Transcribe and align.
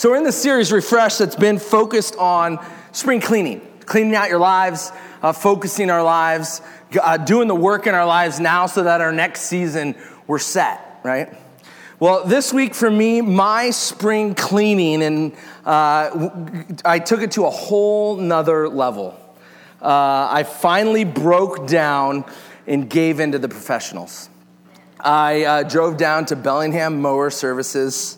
So, 0.00 0.08
we're 0.08 0.16
in 0.16 0.24
the 0.24 0.32
series 0.32 0.72
Refresh 0.72 1.18
that's 1.18 1.36
been 1.36 1.58
focused 1.58 2.16
on 2.16 2.58
spring 2.90 3.20
cleaning, 3.20 3.60
cleaning 3.84 4.14
out 4.14 4.30
your 4.30 4.38
lives, 4.38 4.92
uh, 5.20 5.34
focusing 5.34 5.90
our 5.90 6.02
lives, 6.02 6.62
uh, 6.98 7.18
doing 7.18 7.48
the 7.48 7.54
work 7.54 7.86
in 7.86 7.94
our 7.94 8.06
lives 8.06 8.40
now 8.40 8.64
so 8.64 8.84
that 8.84 9.02
our 9.02 9.12
next 9.12 9.42
season 9.42 9.94
we're 10.26 10.38
set, 10.38 11.00
right? 11.04 11.36
Well, 11.98 12.24
this 12.24 12.50
week 12.50 12.74
for 12.74 12.90
me, 12.90 13.20
my 13.20 13.68
spring 13.68 14.34
cleaning, 14.34 15.02
and 15.02 15.36
uh, 15.66 16.30
I 16.82 16.98
took 16.98 17.20
it 17.20 17.32
to 17.32 17.44
a 17.44 17.50
whole 17.50 18.16
nother 18.16 18.70
level. 18.70 19.20
Uh, 19.82 20.28
I 20.30 20.44
finally 20.44 21.04
broke 21.04 21.66
down 21.66 22.24
and 22.66 22.88
gave 22.88 23.20
in 23.20 23.32
to 23.32 23.38
the 23.38 23.50
professionals. 23.50 24.30
I 24.98 25.44
uh, 25.44 25.62
drove 25.64 25.98
down 25.98 26.24
to 26.26 26.36
Bellingham 26.36 27.02
Mower 27.02 27.28
Services 27.28 28.16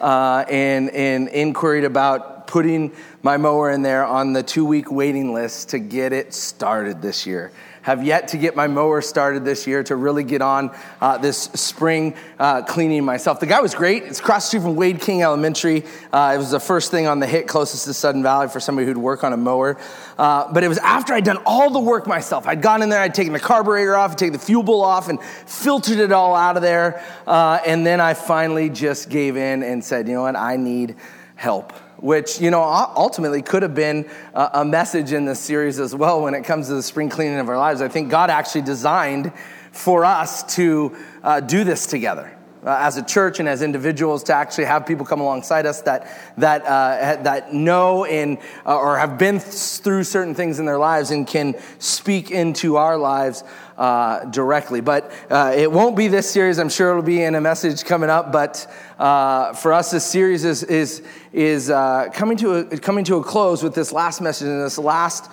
uh, 0.00 0.44
and, 0.48 0.90
and 0.90 1.28
inquired 1.28 1.84
about 1.84 2.46
putting 2.46 2.92
my 3.22 3.36
mower 3.36 3.70
in 3.70 3.82
there 3.82 4.04
on 4.04 4.32
the 4.32 4.42
two 4.42 4.64
week 4.64 4.90
waiting 4.90 5.32
list 5.32 5.68
to 5.70 5.78
get 5.78 6.12
it 6.12 6.34
started 6.34 7.00
this 7.00 7.26
year 7.26 7.52
have 7.82 8.04
yet 8.04 8.28
to 8.28 8.38
get 8.38 8.56
my 8.56 8.66
mower 8.66 9.00
started 9.00 9.44
this 9.44 9.66
year 9.66 9.82
to 9.84 9.96
really 9.96 10.24
get 10.24 10.42
on 10.42 10.70
uh, 11.00 11.18
this 11.18 11.44
spring 11.54 12.14
uh, 12.38 12.62
cleaning 12.62 13.04
myself. 13.04 13.40
The 13.40 13.46
guy 13.46 13.60
was 13.60 13.74
great. 13.74 14.02
It's 14.04 14.20
across 14.20 14.44
the 14.44 14.48
street 14.48 14.62
from 14.62 14.76
Wade 14.76 15.00
King 15.00 15.22
Elementary. 15.22 15.84
Uh, 16.12 16.32
it 16.34 16.38
was 16.38 16.50
the 16.50 16.60
first 16.60 16.90
thing 16.90 17.06
on 17.06 17.20
the 17.20 17.26
hit 17.26 17.48
closest 17.48 17.86
to 17.86 17.94
Sudden 17.94 18.22
Valley 18.22 18.48
for 18.48 18.60
somebody 18.60 18.86
who'd 18.86 18.98
work 18.98 19.24
on 19.24 19.32
a 19.32 19.36
mower. 19.36 19.78
Uh, 20.18 20.52
but 20.52 20.62
it 20.62 20.68
was 20.68 20.78
after 20.78 21.14
I'd 21.14 21.24
done 21.24 21.38
all 21.46 21.70
the 21.70 21.80
work 21.80 22.06
myself. 22.06 22.46
I'd 22.46 22.62
gone 22.62 22.82
in 22.82 22.88
there, 22.88 23.00
I'd 23.00 23.14
taken 23.14 23.32
the 23.32 23.40
carburetor 23.40 23.96
off, 23.96 24.12
I'd 24.12 24.18
taken 24.18 24.32
the 24.32 24.38
fuel 24.38 24.62
bowl 24.62 24.82
off, 24.82 25.08
and 25.08 25.22
filtered 25.22 25.98
it 25.98 26.12
all 26.12 26.34
out 26.34 26.56
of 26.56 26.62
there. 26.62 27.02
Uh, 27.26 27.60
and 27.66 27.86
then 27.86 28.00
I 28.00 28.14
finally 28.14 28.68
just 28.68 29.08
gave 29.08 29.36
in 29.36 29.62
and 29.62 29.82
said, 29.84 30.08
you 30.08 30.14
know 30.14 30.22
what, 30.22 30.36
I 30.36 30.56
need 30.56 30.96
help 31.36 31.72
which, 32.00 32.40
you 32.40 32.50
know, 32.50 32.62
ultimately 32.62 33.42
could 33.42 33.62
have 33.62 33.74
been 33.74 34.08
a 34.34 34.64
message 34.64 35.12
in 35.12 35.24
this 35.24 35.40
series 35.40 35.78
as 35.78 35.94
well 35.94 36.22
when 36.22 36.34
it 36.34 36.44
comes 36.44 36.68
to 36.68 36.74
the 36.74 36.82
spring 36.82 37.08
cleaning 37.08 37.38
of 37.38 37.48
our 37.48 37.58
lives. 37.58 37.80
I 37.80 37.88
think 37.88 38.10
God 38.10 38.30
actually 38.30 38.62
designed 38.62 39.32
for 39.72 40.04
us 40.04 40.42
to 40.56 40.96
uh, 41.22 41.40
do 41.40 41.64
this 41.64 41.86
together. 41.86 42.36
Uh, 42.62 42.76
as 42.78 42.98
a 42.98 43.02
church 43.02 43.40
and 43.40 43.48
as 43.48 43.62
individuals 43.62 44.22
to 44.22 44.34
actually 44.34 44.66
have 44.66 44.84
people 44.84 45.06
come 45.06 45.18
alongside 45.22 45.64
us 45.64 45.80
that 45.80 46.06
that 46.36 46.62
uh, 46.66 47.16
that 47.22 47.54
know 47.54 48.04
and 48.04 48.36
uh, 48.66 48.76
or 48.76 48.98
have 48.98 49.16
been 49.16 49.40
through 49.40 50.04
certain 50.04 50.34
things 50.34 50.58
in 50.58 50.66
their 50.66 50.76
lives 50.76 51.10
and 51.10 51.26
can 51.26 51.54
speak 51.78 52.30
into 52.30 52.76
our 52.76 52.98
lives 52.98 53.44
uh, 53.78 54.26
directly. 54.26 54.82
But 54.82 55.10
uh, 55.30 55.54
it 55.56 55.72
won't 55.72 55.96
be 55.96 56.08
this 56.08 56.30
series. 56.30 56.58
I'm 56.58 56.68
sure 56.68 56.90
it'll 56.90 57.02
be 57.02 57.22
in 57.22 57.34
a 57.34 57.40
message 57.40 57.82
coming 57.82 58.10
up. 58.10 58.30
But 58.30 58.70
uh, 58.98 59.54
for 59.54 59.72
us, 59.72 59.90
this 59.90 60.04
series 60.04 60.44
is 60.44 60.62
is 60.62 61.02
is 61.32 61.68
coming 61.68 62.36
to 62.36 62.56
a, 62.56 62.78
coming 62.78 63.06
to 63.06 63.16
a 63.16 63.24
close 63.24 63.62
with 63.62 63.74
this 63.74 63.90
last 63.90 64.20
message 64.20 64.48
and 64.48 64.60
this 64.60 64.76
last 64.76 65.30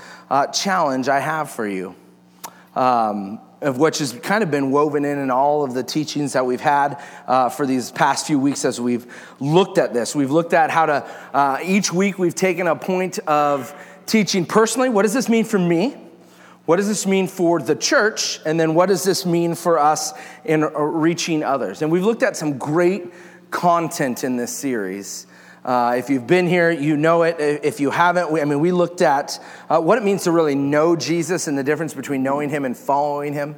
challenge 0.53 1.09
I 1.09 1.19
have 1.19 1.51
for 1.51 1.67
you. 1.67 1.93
Um, 2.73 3.41
of 3.61 3.77
which 3.77 3.99
has 3.99 4.13
kind 4.13 4.43
of 4.43 4.51
been 4.51 4.71
woven 4.71 5.03
in 5.05 5.17
in 5.17 5.31
all 5.31 5.63
of 5.63 5.73
the 5.73 5.83
teachings 5.83 6.33
that 6.33 6.45
we've 6.45 6.61
had 6.61 7.01
uh, 7.27 7.49
for 7.49 7.65
these 7.65 7.91
past 7.91 8.27
few 8.27 8.39
weeks 8.39 8.65
as 8.65 8.79
we've 8.79 9.11
looked 9.39 9.77
at 9.77 9.93
this. 9.93 10.15
We've 10.15 10.31
looked 10.31 10.53
at 10.53 10.69
how 10.69 10.85
to, 10.85 11.59
each 11.63 11.91
week 11.91 12.19
we've 12.19 12.35
taken 12.35 12.67
a 12.67 12.75
point 12.75 13.19
of 13.19 13.73
teaching 14.05 14.45
personally. 14.45 14.89
What 14.89 15.03
does 15.03 15.13
this 15.13 15.29
mean 15.29 15.45
for 15.45 15.59
me? 15.59 15.95
What 16.67 16.75
does 16.75 16.87
this 16.89 17.07
mean 17.07 17.27
for 17.27 17.61
the 17.61 17.75
church? 17.75 18.41
And 18.45 18.59
then 18.59 18.75
what 18.75 18.87
does 18.87 19.03
this 19.03 19.25
mean 19.25 19.55
for 19.55 19.79
us 19.79 20.13
in 20.43 20.63
uh, 20.63 20.69
reaching 20.69 21.41
others? 21.41 21.81
And 21.81 21.89
we've 21.89 22.03
looked 22.03 22.23
at 22.23 22.35
some 22.35 22.57
great 22.57 23.13
content 23.51 24.25
in 24.25 24.35
this 24.35 24.51
series. 24.51 25.26
Uh, 25.67 25.95
if 25.97 26.09
you've 26.09 26.25
been 26.25 26.47
here, 26.47 26.71
you 26.71 26.95
know 26.95 27.23
it. 27.23 27.35
If 27.39 27.81
you 27.81 27.89
haven't, 27.89 28.31
we, 28.31 28.39
I 28.39 28.45
mean, 28.45 28.61
we 28.61 28.71
looked 28.71 29.01
at 29.01 29.37
uh, 29.69 29.81
what 29.81 29.97
it 29.97 30.03
means 30.05 30.23
to 30.23 30.31
really 30.31 30.55
know 30.55 30.95
Jesus 30.95 31.47
and 31.47 31.57
the 31.57 31.63
difference 31.63 31.93
between 31.93 32.23
knowing 32.23 32.49
him 32.49 32.63
and 32.63 32.75
following 32.75 33.33
him. 33.33 33.57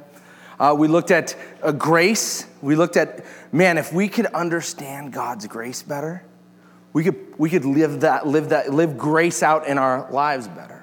Uh, 0.58 0.74
we 0.76 0.88
looked 0.88 1.12
at 1.12 1.36
uh, 1.62 1.70
grace. 1.70 2.46
We 2.62 2.74
looked 2.74 2.96
at, 2.96 3.24
man, 3.52 3.78
if 3.78 3.92
we 3.92 4.08
could 4.08 4.26
understand 4.26 5.12
God's 5.12 5.46
grace 5.46 5.84
better, 5.84 6.24
we 6.92 7.04
could, 7.04 7.38
we 7.38 7.48
could 7.48 7.64
live 7.64 8.00
that, 8.00 8.26
live 8.26 8.48
that, 8.48 8.74
live 8.74 8.98
grace 8.98 9.40
out 9.44 9.68
in 9.68 9.78
our 9.78 10.10
lives 10.10 10.48
better. 10.48 10.82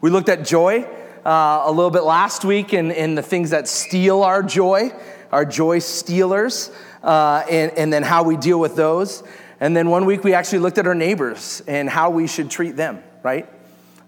We 0.00 0.10
looked 0.10 0.28
at 0.28 0.44
joy 0.44 0.82
uh, 1.24 1.62
a 1.66 1.70
little 1.70 1.92
bit 1.92 2.02
last 2.02 2.44
week 2.44 2.74
in, 2.74 2.90
in 2.90 3.14
the 3.14 3.22
things 3.22 3.50
that 3.50 3.68
steal 3.68 4.24
our 4.24 4.42
joy, 4.42 4.90
our 5.30 5.44
joy 5.44 5.78
stealers, 5.78 6.72
uh, 7.04 7.44
and, 7.48 7.70
and 7.78 7.92
then 7.92 8.02
how 8.02 8.24
we 8.24 8.36
deal 8.36 8.58
with 8.58 8.74
those. 8.74 9.22
And 9.60 9.76
then 9.76 9.88
one 9.90 10.06
week 10.06 10.24
we 10.24 10.34
actually 10.34 10.60
looked 10.60 10.78
at 10.78 10.86
our 10.86 10.94
neighbors 10.94 11.62
and 11.66 11.88
how 11.88 12.10
we 12.10 12.26
should 12.26 12.50
treat 12.50 12.76
them, 12.76 13.02
right? 13.22 13.48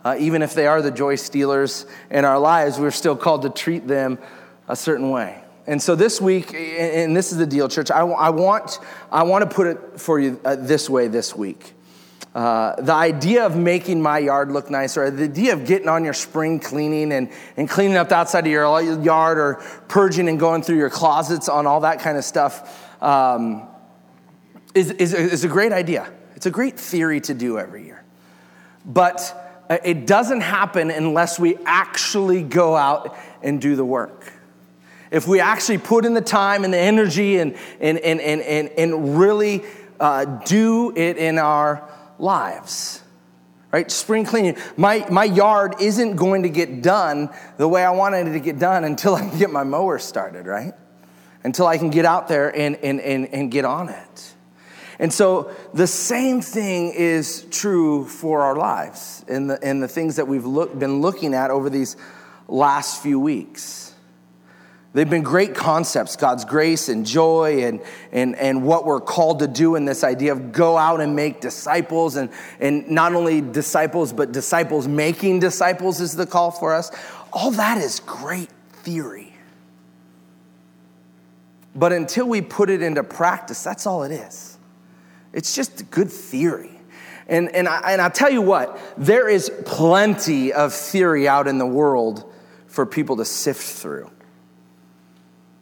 Uh, 0.05 0.17
even 0.19 0.43
if 0.43 0.55
they 0.55 0.67
are 0.67 0.81
the 0.81 0.91
joy 0.91 1.17
stealers 1.17 1.87
in 2.11 2.25
our 2.25 2.39
lives, 2.39 2.79
we're 2.79 2.91
still 2.91 3.17
called 3.17 3.43
to 3.43 3.51
treat 3.51 3.87
them 3.87 4.19
a 4.69 4.77
certain 4.77 5.11
way. 5.11 5.43
And 5.67 5.81
so 5.81 5.95
this 5.95 6.21
week, 6.21 6.55
and 6.55 7.17
this 7.17 7.33
is 7.33 7.39
the 7.39 7.47
deal, 7.47 7.69
church, 7.69 7.91
I, 7.91 8.01
I 8.01 8.31
want, 8.31 8.79
I 9.13 9.25
want 9.25 9.49
to 9.49 9.55
put 9.55 9.67
it 9.67 10.01
for 10.01 10.19
you 10.19 10.41
uh, 10.45 10.57
this 10.57 10.89
way 10.89 11.09
this 11.09 11.37
week. 11.37 11.75
Uh, 12.35 12.81
the 12.81 12.95
idea 12.95 13.45
of 13.45 13.57
making 13.57 14.01
my 14.01 14.19
yard 14.19 14.53
look 14.53 14.71
nice, 14.71 14.97
or 14.97 15.11
the 15.11 15.25
idea 15.25 15.53
of 15.53 15.67
getting 15.67 15.89
on 15.89 16.05
your 16.05 16.15
spring 16.15 16.61
cleaning 16.61 17.13
and, 17.13 17.31
and 17.57 17.69
cleaning 17.69 17.97
up 17.97 18.09
the 18.09 18.15
outside 18.15 18.47
of 18.47 18.53
your 18.53 18.81
yard, 19.03 19.39
or 19.39 19.55
purging 19.89 20.29
and 20.29 20.39
going 20.39 20.63
through 20.63 20.79
your 20.79 20.91
closets 20.91 21.49
on 21.49 21.67
all 21.67 21.81
that 21.81 21.99
kind 22.01 22.17
of 22.17 22.25
stuff, 22.25 23.03
um, 23.03 23.67
is, 24.75 24.91
is, 24.93 25.15
is 25.15 25.45
a 25.45 25.49
great 25.49 25.73
idea. 25.73 26.11
It's 26.37 26.47
a 26.47 26.51
great 26.51 26.79
theory 26.79 27.21
to 27.23 27.35
do 27.35 27.59
every 27.59 27.85
year. 27.85 28.03
But 28.85 29.65
uh, 29.69 29.79
it 29.85 30.07
doesn't 30.07 30.41
happen 30.41 30.91
unless 30.91 31.39
we 31.39 31.57
actually 31.67 32.43
go 32.43 32.77
out 32.77 33.17
and 33.43 33.61
do 33.61 33.77
the 33.77 33.85
work. 33.85 34.33
If 35.11 35.27
we 35.27 35.41
actually 35.41 35.79
put 35.79 36.05
in 36.05 36.15
the 36.15 36.21
time 36.21 36.65
and 36.65 36.73
the 36.73 36.79
energy 36.79 37.39
and, 37.39 37.57
and, 37.81 37.99
and, 37.99 38.21
and, 38.21 38.41
and, 38.43 38.69
and 38.71 39.19
really 39.19 39.63
uh, 39.99 40.25
do 40.25 40.93
it 40.97 41.17
in 41.19 41.39
our 41.39 41.89
lives. 42.19 43.03
Right? 43.73 43.91
Spring 43.91 44.25
cleaning. 44.25 44.57
My, 44.77 45.07
my 45.11 45.25
yard 45.25 45.77
isn't 45.81 46.17
going 46.17 46.43
to 46.43 46.49
get 46.49 46.83
done 46.83 47.31
the 47.57 47.69
way 47.69 47.85
I 47.85 47.91
wanted 47.91 48.29
it 48.29 48.33
to 48.33 48.41
get 48.41 48.59
done 48.59 48.85
until 48.85 49.15
I 49.15 49.29
can 49.29 49.39
get 49.39 49.51
my 49.51 49.63
mower 49.63 49.99
started, 49.99 50.47
right? 50.47 50.75
Until 51.45 51.67
I 51.67 51.79
can 51.79 51.91
get 51.91 52.05
out 52.05 52.27
there 52.27 52.55
and, 52.55 52.77
and, 52.77 53.01
and, 53.01 53.27
and 53.29 53.51
get 53.51 53.65
on 53.65 53.89
it. 53.89 54.30
And 55.01 55.11
so 55.11 55.51
the 55.73 55.87
same 55.87 56.43
thing 56.43 56.93
is 56.93 57.47
true 57.51 58.05
for 58.05 58.43
our 58.43 58.55
lives 58.55 59.25
and 59.29 59.49
the, 59.49 59.59
and 59.65 59.83
the 59.83 59.89
things 59.89 60.17
that 60.17 60.29
we've 60.29 60.45
look, 60.45 60.79
been 60.79 61.01
looking 61.01 61.33
at 61.33 61.51
over 61.51 61.71
these 61.71 61.97
last 62.49 63.03
few 63.03 63.19
weeks. 63.19 63.95
They've 64.93 65.09
been 65.09 65.23
great 65.23 65.55
concepts 65.55 66.17
God's 66.17 66.45
grace 66.45 66.91
and 66.91 67.07
joy, 67.07 67.65
and, 67.65 67.81
and, 68.13 68.37
and 68.37 68.63
what 68.63 68.85
we're 68.85 69.01
called 69.01 69.39
to 69.39 69.47
do 69.47 69.77
in 69.77 69.87
this 69.87 70.05
idea 70.05 70.33
of 70.33 70.53
go 70.53 70.77
out 70.77 71.01
and 71.01 71.17
make 71.17 71.41
disciples, 71.41 72.17
and, 72.17 72.29
and 72.59 72.91
not 72.91 73.15
only 73.15 73.41
disciples, 73.41 74.13
but 74.13 74.33
disciples 74.33 74.87
making 74.87 75.39
disciples 75.39 76.01
is 76.01 76.15
the 76.15 76.27
call 76.27 76.51
for 76.51 76.75
us. 76.75 76.91
All 77.33 77.53
that 77.53 77.79
is 77.79 78.01
great 78.01 78.51
theory. 78.83 79.33
But 81.75 81.93
until 81.93 82.29
we 82.29 82.43
put 82.43 82.69
it 82.69 82.83
into 82.83 83.05
practice, 83.05 83.63
that's 83.63 83.87
all 83.87 84.03
it 84.03 84.13
is. 84.13 84.50
It's 85.33 85.55
just 85.55 85.91
good 85.91 86.11
theory. 86.11 86.81
And, 87.29 87.55
and, 87.55 87.69
I, 87.69 87.93
and 87.93 88.01
I'll 88.01 88.11
tell 88.11 88.31
you 88.31 88.43
what, 88.43 88.81
there 88.99 89.29
is 89.29 89.51
plenty 89.65 90.53
of 90.53 90.75
theory 90.75 91.29
out 91.29 91.47
in 91.47 91.59
the 91.59 91.67
world 91.67 92.31
for 92.67 92.85
people 92.85 93.17
to 93.19 93.25
sift 93.25 93.63
through. 93.63 94.11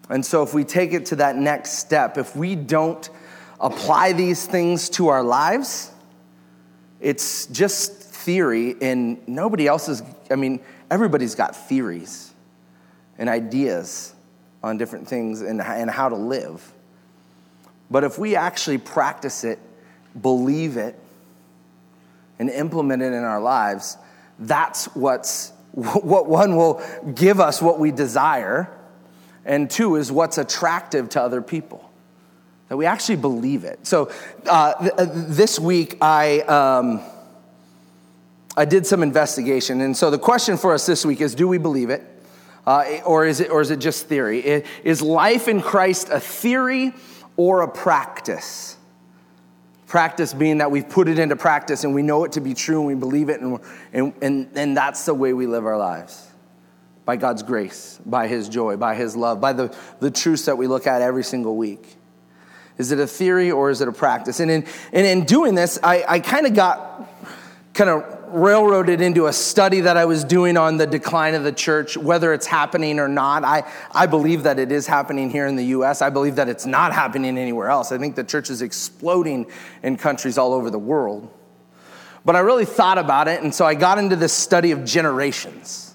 And 0.08 0.24
so, 0.24 0.42
if 0.42 0.54
we 0.54 0.64
take 0.64 0.94
it 0.94 1.06
to 1.06 1.16
that 1.16 1.36
next 1.36 1.72
step, 1.72 2.16
if 2.16 2.34
we 2.34 2.54
don't 2.54 3.08
apply 3.60 4.12
these 4.12 4.46
things 4.46 4.88
to 4.90 5.08
our 5.08 5.22
lives, 5.22 5.90
it's 7.00 7.46
just 7.46 7.92
theory, 7.92 8.74
and 8.80 9.26
nobody 9.28 9.66
else 9.66 9.88
is, 9.88 10.02
I 10.30 10.36
mean, 10.36 10.60
everybody's 10.90 11.34
got 11.34 11.54
theories 11.54 12.32
and 13.18 13.28
ideas 13.28 14.14
on 14.62 14.78
different 14.78 15.08
things 15.08 15.42
and, 15.42 15.60
and 15.60 15.90
how 15.90 16.08
to 16.08 16.16
live. 16.16 16.72
But 17.90 18.04
if 18.04 18.18
we 18.18 18.36
actually 18.36 18.78
practice 18.78 19.44
it, 19.44 19.58
believe 20.20 20.76
it, 20.76 20.98
and 22.38 22.50
implement 22.50 23.02
it 23.02 23.12
in 23.12 23.24
our 23.24 23.40
lives, 23.40 23.96
that's 24.38 24.86
what's 24.94 25.52
what 25.72 26.26
one 26.26 26.56
will 26.56 26.82
give 27.14 27.40
us 27.40 27.60
what 27.60 27.78
we 27.78 27.90
desire 27.90 28.70
and 29.48 29.70
two 29.70 29.96
is 29.96 30.12
what's 30.12 30.38
attractive 30.38 31.08
to 31.10 31.22
other 31.22 31.40
people. 31.40 31.90
That 32.68 32.76
we 32.76 32.84
actually 32.84 33.16
believe 33.16 33.64
it. 33.64 33.86
So 33.86 34.12
uh, 34.46 34.74
th- 34.74 34.92
uh, 34.92 35.06
this 35.10 35.58
week, 35.58 35.96
I, 36.02 36.40
um, 36.40 37.00
I 38.54 38.66
did 38.66 38.86
some 38.86 39.02
investigation. 39.02 39.80
And 39.80 39.96
so 39.96 40.10
the 40.10 40.18
question 40.18 40.58
for 40.58 40.74
us 40.74 40.84
this 40.84 41.04
week 41.06 41.22
is 41.22 41.34
do 41.34 41.48
we 41.48 41.56
believe 41.56 41.88
it? 41.88 42.02
Uh, 42.66 43.00
or, 43.06 43.24
is 43.24 43.40
it 43.40 43.50
or 43.50 43.62
is 43.62 43.70
it 43.70 43.78
just 43.78 44.06
theory? 44.06 44.64
Is 44.84 45.00
life 45.00 45.48
in 45.48 45.62
Christ 45.62 46.10
a 46.10 46.20
theory 46.20 46.92
or 47.38 47.62
a 47.62 47.68
practice? 47.68 48.76
Practice 49.86 50.34
being 50.34 50.58
that 50.58 50.70
we've 50.70 50.86
put 50.86 51.08
it 51.08 51.18
into 51.18 51.36
practice 51.36 51.84
and 51.84 51.94
we 51.94 52.02
know 52.02 52.24
it 52.24 52.32
to 52.32 52.42
be 52.42 52.52
true 52.52 52.80
and 52.80 52.86
we 52.86 52.94
believe 52.94 53.30
it, 53.30 53.40
and, 53.40 53.58
and, 53.94 54.12
and, 54.20 54.50
and 54.54 54.76
that's 54.76 55.06
the 55.06 55.14
way 55.14 55.32
we 55.32 55.46
live 55.46 55.64
our 55.64 55.78
lives 55.78 56.26
by 57.06 57.16
God's 57.16 57.42
grace, 57.42 57.98
by 58.04 58.26
His 58.26 58.50
joy, 58.50 58.76
by 58.76 58.94
His 58.94 59.16
love, 59.16 59.40
by 59.40 59.54
the, 59.54 59.74
the 60.00 60.10
truths 60.10 60.44
that 60.44 60.58
we 60.58 60.66
look 60.66 60.86
at 60.86 61.00
every 61.00 61.24
single 61.24 61.56
week. 61.56 61.96
Is 62.76 62.92
it 62.92 63.00
a 63.00 63.06
theory 63.06 63.50
or 63.50 63.70
is 63.70 63.80
it 63.80 63.88
a 63.88 63.92
practice? 63.92 64.40
And 64.40 64.50
in, 64.50 64.66
and 64.92 65.06
in 65.06 65.24
doing 65.24 65.54
this, 65.54 65.78
I, 65.82 66.04
I 66.06 66.20
kind 66.20 66.46
of 66.46 66.52
got 66.54 67.08
kind 67.72 67.88
of 67.88 68.17
railroaded 68.32 69.00
into 69.00 69.26
a 69.26 69.32
study 69.32 69.80
that 69.80 69.96
I 69.96 70.04
was 70.04 70.24
doing 70.24 70.56
on 70.56 70.76
the 70.76 70.86
decline 70.86 71.34
of 71.34 71.44
the 71.44 71.52
church, 71.52 71.96
whether 71.96 72.32
it's 72.32 72.46
happening 72.46 72.98
or 72.98 73.08
not. 73.08 73.44
I, 73.44 73.70
I 73.92 74.06
believe 74.06 74.42
that 74.44 74.58
it 74.58 74.72
is 74.72 74.86
happening 74.86 75.30
here 75.30 75.46
in 75.46 75.56
the 75.56 75.64
US. 75.66 76.02
I 76.02 76.10
believe 76.10 76.36
that 76.36 76.48
it's 76.48 76.66
not 76.66 76.92
happening 76.92 77.38
anywhere 77.38 77.68
else. 77.68 77.92
I 77.92 77.98
think 77.98 78.16
the 78.16 78.24
church 78.24 78.50
is 78.50 78.62
exploding 78.62 79.46
in 79.82 79.96
countries 79.96 80.38
all 80.38 80.52
over 80.52 80.70
the 80.70 80.78
world. 80.78 81.32
But 82.24 82.36
I 82.36 82.40
really 82.40 82.64
thought 82.64 82.98
about 82.98 83.28
it, 83.28 83.42
and 83.42 83.54
so 83.54 83.64
I 83.64 83.74
got 83.74 83.98
into 83.98 84.16
this 84.16 84.32
study 84.32 84.72
of 84.72 84.84
generations 84.84 85.87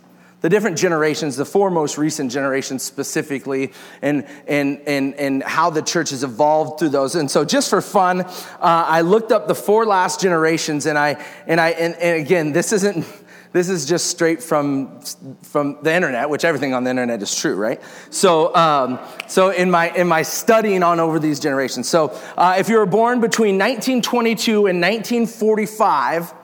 the 0.44 0.50
different 0.50 0.78
generations, 0.78 1.38
the 1.38 1.46
four 1.46 1.70
most 1.70 1.98
recent 1.98 2.30
generations 2.30 2.84
specifically, 2.84 3.72
and, 4.02 4.28
and, 4.46 4.82
and, 4.86 5.14
and 5.16 5.42
how 5.42 5.70
the 5.70 5.82
church 5.82 6.10
has 6.10 6.22
evolved 6.22 6.80
through 6.80 6.90
those. 6.90 7.16
And 7.16 7.32
so, 7.32 7.46
just 7.46 7.70
for 7.70 7.82
fun, 7.82 8.22
uh, 8.22 8.36
I 8.60 9.02
looked 9.02 9.32
up 9.32 9.48
the 9.48 9.56
four 9.56 9.86
last 9.86 10.20
generations, 10.20 10.86
and 10.86 10.98
I, 10.98 11.26
and 11.48 11.62
I, 11.62 11.70
and, 11.70 11.96
and 11.96 12.22
again, 12.22 12.52
this 12.52 12.74
isn't, 12.74 13.06
this 13.54 13.70
is 13.70 13.86
just 13.86 14.08
straight 14.08 14.44
from, 14.44 15.00
from 15.44 15.78
the 15.82 15.94
internet, 15.94 16.30
which 16.30 16.44
everything 16.44 16.74
on 16.74 16.84
the 16.84 16.90
internet 16.90 17.22
is 17.22 17.34
true, 17.34 17.56
right? 17.56 17.82
So, 18.10 18.54
um, 18.54 19.00
so 19.30 19.50
in 19.50 19.72
my 19.72 19.96
in 19.96 20.10
my 20.10 20.24
studying 20.24 20.84
on 20.84 21.00
over 21.00 21.20
these 21.20 21.40
generations, 21.40 21.88
so 21.88 22.10
uh, 22.36 22.58
if 22.60 22.68
you 22.68 22.80
were 22.80 22.86
born 22.86 23.22
between 23.22 23.58
1922 23.58 24.68
and 24.68 24.82
1945 24.82 26.43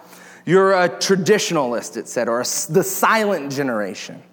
you're 0.50 0.74
a 0.74 0.90
traditionalist, 0.90 1.96
it 1.96 2.08
said, 2.08 2.28
or 2.28 2.40
a, 2.40 2.44
the 2.70 2.84
silent 2.84 3.52
generation. 3.52 4.24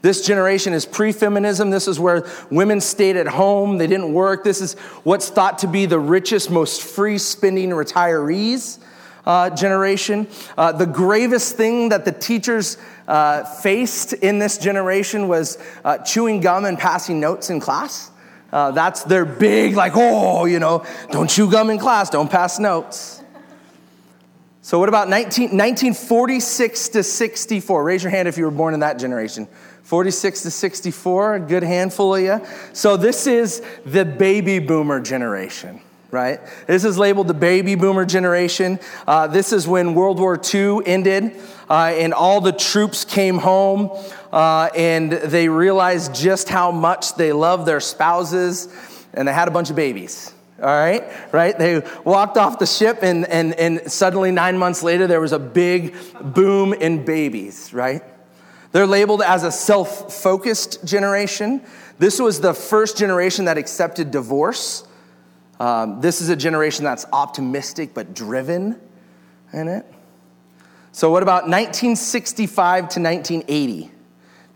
This 0.00 0.26
generation 0.26 0.72
is 0.72 0.84
pre 0.84 1.12
feminism. 1.12 1.70
This 1.70 1.86
is 1.86 2.00
where 2.00 2.28
women 2.50 2.80
stayed 2.80 3.16
at 3.16 3.28
home, 3.28 3.78
they 3.78 3.86
didn't 3.86 4.12
work. 4.12 4.42
This 4.42 4.60
is 4.60 4.74
what's 5.04 5.28
thought 5.28 5.58
to 5.58 5.68
be 5.68 5.86
the 5.86 6.00
richest, 6.00 6.50
most 6.50 6.82
free 6.82 7.16
spending 7.16 7.70
retirees. 7.70 8.80
Uh, 9.24 9.48
generation. 9.50 10.26
Uh, 10.58 10.72
the 10.72 10.84
gravest 10.84 11.56
thing 11.56 11.90
that 11.90 12.04
the 12.04 12.10
teachers 12.10 12.76
uh, 13.06 13.44
faced 13.44 14.14
in 14.14 14.40
this 14.40 14.58
generation 14.58 15.28
was 15.28 15.58
uh, 15.84 15.96
chewing 15.98 16.40
gum 16.40 16.64
and 16.64 16.76
passing 16.76 17.20
notes 17.20 17.48
in 17.48 17.60
class. 17.60 18.10
Uh, 18.52 18.72
that's 18.72 19.04
their 19.04 19.24
big, 19.24 19.76
like, 19.76 19.92
oh, 19.94 20.44
you 20.44 20.58
know, 20.58 20.84
don't 21.12 21.30
chew 21.30 21.48
gum 21.48 21.70
in 21.70 21.78
class, 21.78 22.10
don't 22.10 22.32
pass 22.32 22.58
notes. 22.58 23.21
So, 24.64 24.78
what 24.78 24.88
about 24.88 25.08
19, 25.08 25.46
1946 25.46 26.90
to 26.90 27.02
64? 27.02 27.82
Raise 27.82 28.04
your 28.04 28.12
hand 28.12 28.28
if 28.28 28.38
you 28.38 28.44
were 28.44 28.52
born 28.52 28.74
in 28.74 28.80
that 28.80 28.96
generation. 28.96 29.48
46 29.82 30.42
to 30.42 30.50
64, 30.52 31.34
a 31.34 31.40
good 31.40 31.64
handful 31.64 32.14
of 32.14 32.22
you. 32.22 32.40
So, 32.72 32.96
this 32.96 33.26
is 33.26 33.60
the 33.84 34.04
baby 34.04 34.60
boomer 34.60 35.00
generation, 35.00 35.80
right? 36.12 36.38
This 36.68 36.84
is 36.84 36.96
labeled 36.96 37.26
the 37.26 37.34
baby 37.34 37.74
boomer 37.74 38.04
generation. 38.04 38.78
Uh, 39.04 39.26
this 39.26 39.52
is 39.52 39.66
when 39.66 39.94
World 39.94 40.20
War 40.20 40.40
II 40.54 40.78
ended 40.86 41.36
uh, 41.68 41.92
and 41.96 42.14
all 42.14 42.40
the 42.40 42.52
troops 42.52 43.04
came 43.04 43.38
home 43.38 43.90
uh, 44.30 44.70
and 44.76 45.10
they 45.10 45.48
realized 45.48 46.14
just 46.14 46.48
how 46.48 46.70
much 46.70 47.16
they 47.16 47.32
loved 47.32 47.66
their 47.66 47.80
spouses 47.80 48.68
and 49.12 49.26
they 49.26 49.32
had 49.32 49.48
a 49.48 49.50
bunch 49.50 49.70
of 49.70 49.76
babies 49.76 50.32
all 50.62 50.68
right? 50.68 51.04
Right? 51.32 51.58
They 51.58 51.82
walked 52.04 52.36
off 52.36 52.58
the 52.58 52.66
ship 52.66 53.00
and, 53.02 53.26
and, 53.26 53.54
and 53.54 53.90
suddenly 53.90 54.30
nine 54.30 54.56
months 54.56 54.82
later 54.82 55.06
there 55.06 55.20
was 55.20 55.32
a 55.32 55.38
big 55.38 55.94
boom 56.20 56.72
in 56.72 57.04
babies 57.04 57.72
right? 57.72 58.02
They're 58.72 58.86
labeled 58.86 59.22
as 59.22 59.44
a 59.44 59.52
self-focused 59.52 60.84
generation. 60.84 61.62
This 61.98 62.18
was 62.18 62.40
the 62.40 62.54
first 62.54 62.96
generation 62.96 63.44
that 63.44 63.58
accepted 63.58 64.10
divorce. 64.10 64.84
Um, 65.60 66.00
this 66.00 66.20
is 66.20 66.30
a 66.30 66.36
generation 66.36 66.84
that's 66.84 67.04
optimistic 67.12 67.92
but 67.92 68.14
driven 68.14 68.80
in 69.52 69.68
it? 69.68 69.86
So 70.92 71.10
what 71.10 71.22
about 71.22 71.44
1965 71.44 72.88
to 72.88 73.00
1980 73.00 73.90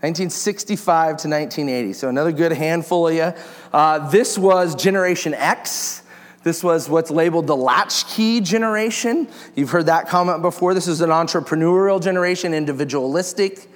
1965 0.00 1.06
to 1.06 1.28
1980. 1.28 1.92
So, 1.94 2.08
another 2.10 2.30
good 2.30 2.52
handful 2.52 3.08
of 3.08 3.14
you. 3.14 3.32
Uh, 3.72 4.10
this 4.10 4.36
was 4.36 4.74
Generation 4.74 5.32
X. 5.32 6.02
This 6.42 6.62
was 6.62 6.88
what's 6.88 7.10
labeled 7.10 7.46
the 7.46 7.56
latchkey 7.56 8.40
generation. 8.40 9.26
You've 9.54 9.70
heard 9.70 9.86
that 9.86 10.06
comment 10.06 10.42
before. 10.42 10.74
This 10.74 10.86
is 10.86 11.00
an 11.00 11.10
entrepreneurial 11.10 12.00
generation, 12.00 12.52
individualistic. 12.52 13.68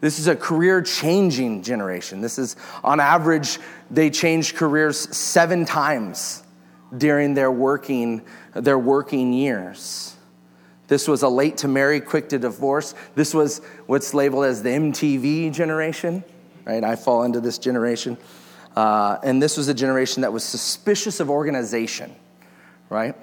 This 0.00 0.18
is 0.18 0.28
a 0.28 0.36
career 0.36 0.80
changing 0.80 1.62
generation. 1.62 2.20
This 2.20 2.38
is, 2.38 2.56
on 2.82 3.00
average, 3.00 3.58
they 3.90 4.10
change 4.10 4.54
careers 4.54 4.98
seven 5.14 5.64
times 5.64 6.42
during 6.96 7.34
their 7.34 7.50
working, 7.50 8.22
their 8.54 8.78
working 8.78 9.32
years. 9.32 10.13
This 10.94 11.08
was 11.08 11.24
a 11.24 11.28
late 11.28 11.56
to 11.56 11.66
marry, 11.66 12.00
quick 12.00 12.28
to 12.28 12.38
divorce. 12.38 12.94
This 13.16 13.34
was 13.34 13.60
what's 13.86 14.14
labeled 14.14 14.44
as 14.44 14.62
the 14.62 14.68
MTV 14.68 15.52
generation, 15.52 16.22
right? 16.64 16.84
I 16.84 16.94
fall 16.94 17.24
into 17.24 17.40
this 17.40 17.58
generation. 17.58 18.16
Uh, 18.76 19.18
and 19.24 19.42
this 19.42 19.56
was 19.56 19.66
a 19.66 19.74
generation 19.74 20.22
that 20.22 20.32
was 20.32 20.44
suspicious 20.44 21.18
of 21.18 21.30
organization, 21.30 22.14
right? 22.90 23.16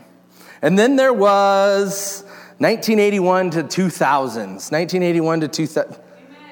And 0.62 0.78
then 0.78 0.98
there 0.98 1.14
was 1.14 2.24
1981 2.58 3.52
to 3.52 3.64
2000s. 3.64 4.70
1981 4.70 5.40
to 5.40 5.48
2000. 5.48 5.96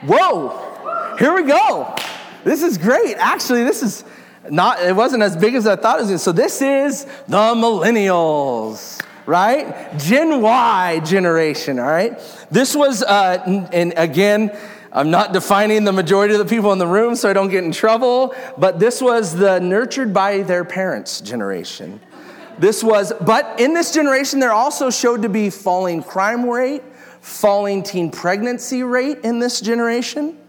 Whoa! 0.05 1.15
Here 1.19 1.35
we 1.35 1.43
go. 1.43 1.97
This 2.45 2.63
is 2.63 2.77
great. 2.77 3.15
Actually, 3.17 3.65
this 3.65 3.83
is 3.83 4.05
not, 4.49 4.81
it 4.81 4.95
wasn't 4.95 5.23
as 5.23 5.35
big 5.35 5.55
as 5.55 5.67
I 5.67 5.75
thought 5.75 5.99
it 5.99 6.09
was. 6.09 6.23
So 6.23 6.31
this 6.31 6.61
is 6.61 7.03
the 7.27 7.53
millennials 7.55 9.01
right? 9.29 9.95
Gen 9.99 10.41
Y 10.41 11.01
generation, 11.01 11.77
all 11.77 11.85
right? 11.85 12.19
This 12.49 12.75
was, 12.75 13.03
uh, 13.03 13.67
and 13.71 13.93
again, 13.95 14.57
I'm 14.91 15.11
not 15.11 15.33
defining 15.33 15.83
the 15.83 15.91
majority 15.91 16.33
of 16.33 16.39
the 16.39 16.45
people 16.45 16.73
in 16.73 16.79
the 16.79 16.87
room 16.87 17.15
so 17.15 17.29
I 17.29 17.33
don't 17.33 17.49
get 17.49 17.63
in 17.63 17.71
trouble, 17.71 18.33
but 18.57 18.79
this 18.79 19.03
was 19.03 19.35
the 19.35 19.59
nurtured 19.59 20.15
by 20.15 20.41
their 20.41 20.65
parents 20.65 21.21
generation. 21.21 22.01
This 22.57 22.83
was, 22.83 23.13
but 23.21 23.59
in 23.59 23.75
this 23.75 23.93
generation, 23.93 24.39
there 24.39 24.51
also 24.51 24.89
showed 24.89 25.21
to 25.21 25.29
be 25.29 25.51
falling 25.51 26.01
crime 26.01 26.49
rate, 26.49 26.81
falling 27.21 27.83
teen 27.83 28.09
pregnancy 28.09 28.81
rate 28.81 29.19
in 29.19 29.37
this 29.37 29.61
generation, 29.61 30.39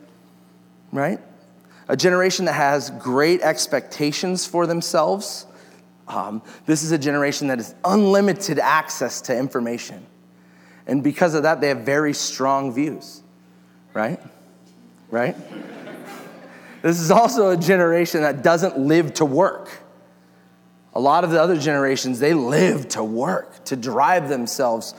right? 0.91 1.21
A 1.89 1.99
generation 1.99 2.47
that 2.47 2.55
has 2.55 2.89
great 2.89 3.43
expectations 3.43 4.47
for 4.47 4.67
themselves 4.67 5.45
um, 6.11 6.43
this 6.67 6.83
is 6.83 6.93
a 6.93 6.99
generation 6.99 7.49
that 7.49 7.59
has 7.59 7.75
unlimited 7.85 8.59
access 8.59 9.21
to 9.23 9.37
information. 9.37 10.05
And 10.87 11.05
because 11.05 11.35
of 11.35 11.45
that, 11.45 11.61
they 11.61 11.69
have 11.69 11.81
very 11.81 12.13
strong 12.13 12.73
views, 12.73 13.23
right? 13.95 14.21
Right? 15.11 15.37
this 16.83 17.01
is 17.01 17.11
also 17.11 17.51
a 17.51 17.57
generation 17.57 18.23
that 18.23 18.43
doesn't 18.43 18.79
live 18.79 19.15
to 19.15 19.25
work. 19.25 19.71
A 20.95 21.01
lot 21.01 21.23
of 21.23 21.31
the 21.31 21.41
other 21.41 21.57
generations, 21.57 22.19
they 22.19 22.35
live 22.35 22.89
to 22.89 23.05
work, 23.05 23.65
to 23.67 23.77
drive 23.77 24.29
themselves 24.29 24.95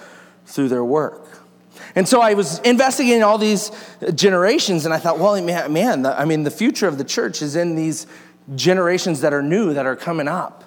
through 0.46 0.70
their 0.70 0.86
work. 0.86 1.28
And 1.96 2.08
so 2.08 2.22
I 2.22 2.36
was 2.36 2.60
investigating 2.60 3.24
all 3.24 3.38
these 3.38 3.72
generations, 4.16 4.86
and 4.86 4.94
I 4.94 4.98
thought, 4.98 5.20
well, 5.20 5.42
man, 5.42 6.06
I 6.06 6.24
mean, 6.24 6.44
the 6.44 6.52
future 6.52 6.88
of 6.88 6.98
the 6.98 7.04
church 7.04 7.42
is 7.42 7.58
in 7.58 7.76
these 7.76 8.08
generations 8.56 9.22
that 9.22 9.34
are 9.34 9.44
new, 9.44 9.74
that 9.74 9.86
are 9.86 9.96
coming 9.96 10.28
up. 10.28 10.61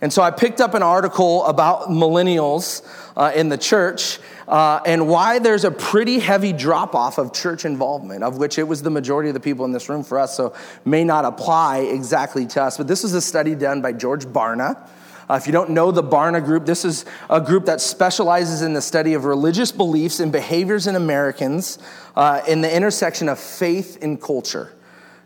And 0.00 0.12
so 0.12 0.22
I 0.22 0.30
picked 0.30 0.60
up 0.60 0.74
an 0.74 0.82
article 0.82 1.44
about 1.46 1.88
millennials 1.88 2.86
uh, 3.16 3.32
in 3.34 3.48
the 3.48 3.58
church 3.58 4.20
uh, 4.46 4.80
and 4.86 5.08
why 5.08 5.40
there's 5.40 5.64
a 5.64 5.72
pretty 5.72 6.20
heavy 6.20 6.52
drop 6.52 6.94
off 6.94 7.18
of 7.18 7.32
church 7.32 7.64
involvement, 7.64 8.22
of 8.22 8.38
which 8.38 8.58
it 8.58 8.62
was 8.62 8.82
the 8.82 8.90
majority 8.90 9.28
of 9.28 9.34
the 9.34 9.40
people 9.40 9.64
in 9.64 9.72
this 9.72 9.88
room 9.88 10.04
for 10.04 10.20
us, 10.20 10.36
so 10.36 10.54
may 10.84 11.02
not 11.02 11.24
apply 11.24 11.78
exactly 11.78 12.46
to 12.46 12.62
us. 12.62 12.76
But 12.76 12.86
this 12.86 13.02
was 13.02 13.12
a 13.14 13.20
study 13.20 13.56
done 13.56 13.82
by 13.82 13.92
George 13.92 14.24
Barna. 14.24 14.88
Uh, 15.28 15.34
if 15.34 15.46
you 15.46 15.52
don't 15.52 15.70
know 15.70 15.90
the 15.90 16.02
Barna 16.02 16.42
Group, 16.42 16.64
this 16.64 16.84
is 16.84 17.04
a 17.28 17.40
group 17.40 17.66
that 17.66 17.80
specializes 17.80 18.62
in 18.62 18.72
the 18.72 18.80
study 18.80 19.14
of 19.14 19.24
religious 19.24 19.72
beliefs 19.72 20.20
and 20.20 20.30
behaviors 20.30 20.86
in 20.86 20.94
Americans 20.94 21.78
uh, 22.14 22.40
in 22.46 22.60
the 22.60 22.74
intersection 22.74 23.28
of 23.28 23.38
faith 23.38 23.98
and 24.00 24.22
culture. 24.22 24.72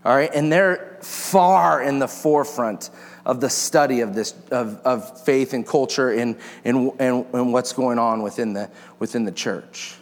All 0.04 0.16
right, 0.16 0.30
and 0.34 0.50
they're 0.50 0.98
far 1.02 1.82
in 1.82 2.00
the 2.00 2.08
forefront 2.08 2.90
of 3.24 3.40
the 3.40 3.50
study 3.50 4.00
of 4.00 4.14
this 4.14 4.34
of, 4.50 4.76
of 4.84 5.24
faith 5.24 5.52
and 5.52 5.66
culture 5.66 6.10
and, 6.10 6.36
and, 6.64 6.92
and, 6.98 7.26
and 7.32 7.52
what's 7.52 7.72
going 7.72 7.98
on 7.98 8.22
within 8.22 8.52
the 8.52 8.70
within 8.98 9.24
the 9.24 9.32
church. 9.32 9.96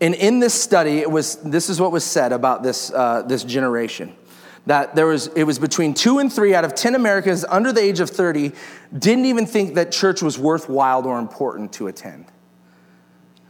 And 0.00 0.14
in 0.14 0.38
this 0.38 0.54
study, 0.54 0.98
it 0.98 1.10
was 1.10 1.36
this 1.36 1.68
is 1.68 1.80
what 1.80 1.90
was 1.90 2.04
said 2.04 2.32
about 2.32 2.62
this 2.62 2.92
uh, 2.92 3.22
this 3.22 3.44
generation. 3.44 4.14
that 4.66 4.94
there 4.94 5.06
was, 5.06 5.28
it 5.28 5.44
was 5.44 5.58
between 5.58 5.94
two 5.94 6.18
and 6.18 6.30
three 6.30 6.54
out 6.54 6.64
of 6.64 6.74
10 6.74 6.94
Americans 6.94 7.44
under 7.48 7.72
the 7.72 7.80
age 7.80 8.00
of 8.00 8.10
30 8.10 8.52
didn't 8.96 9.24
even 9.24 9.46
think 9.46 9.74
that 9.74 9.90
church 9.90 10.20
was 10.20 10.38
worthwhile 10.38 11.06
or 11.06 11.18
important 11.18 11.72
to 11.72 11.86
attend. 11.86 12.26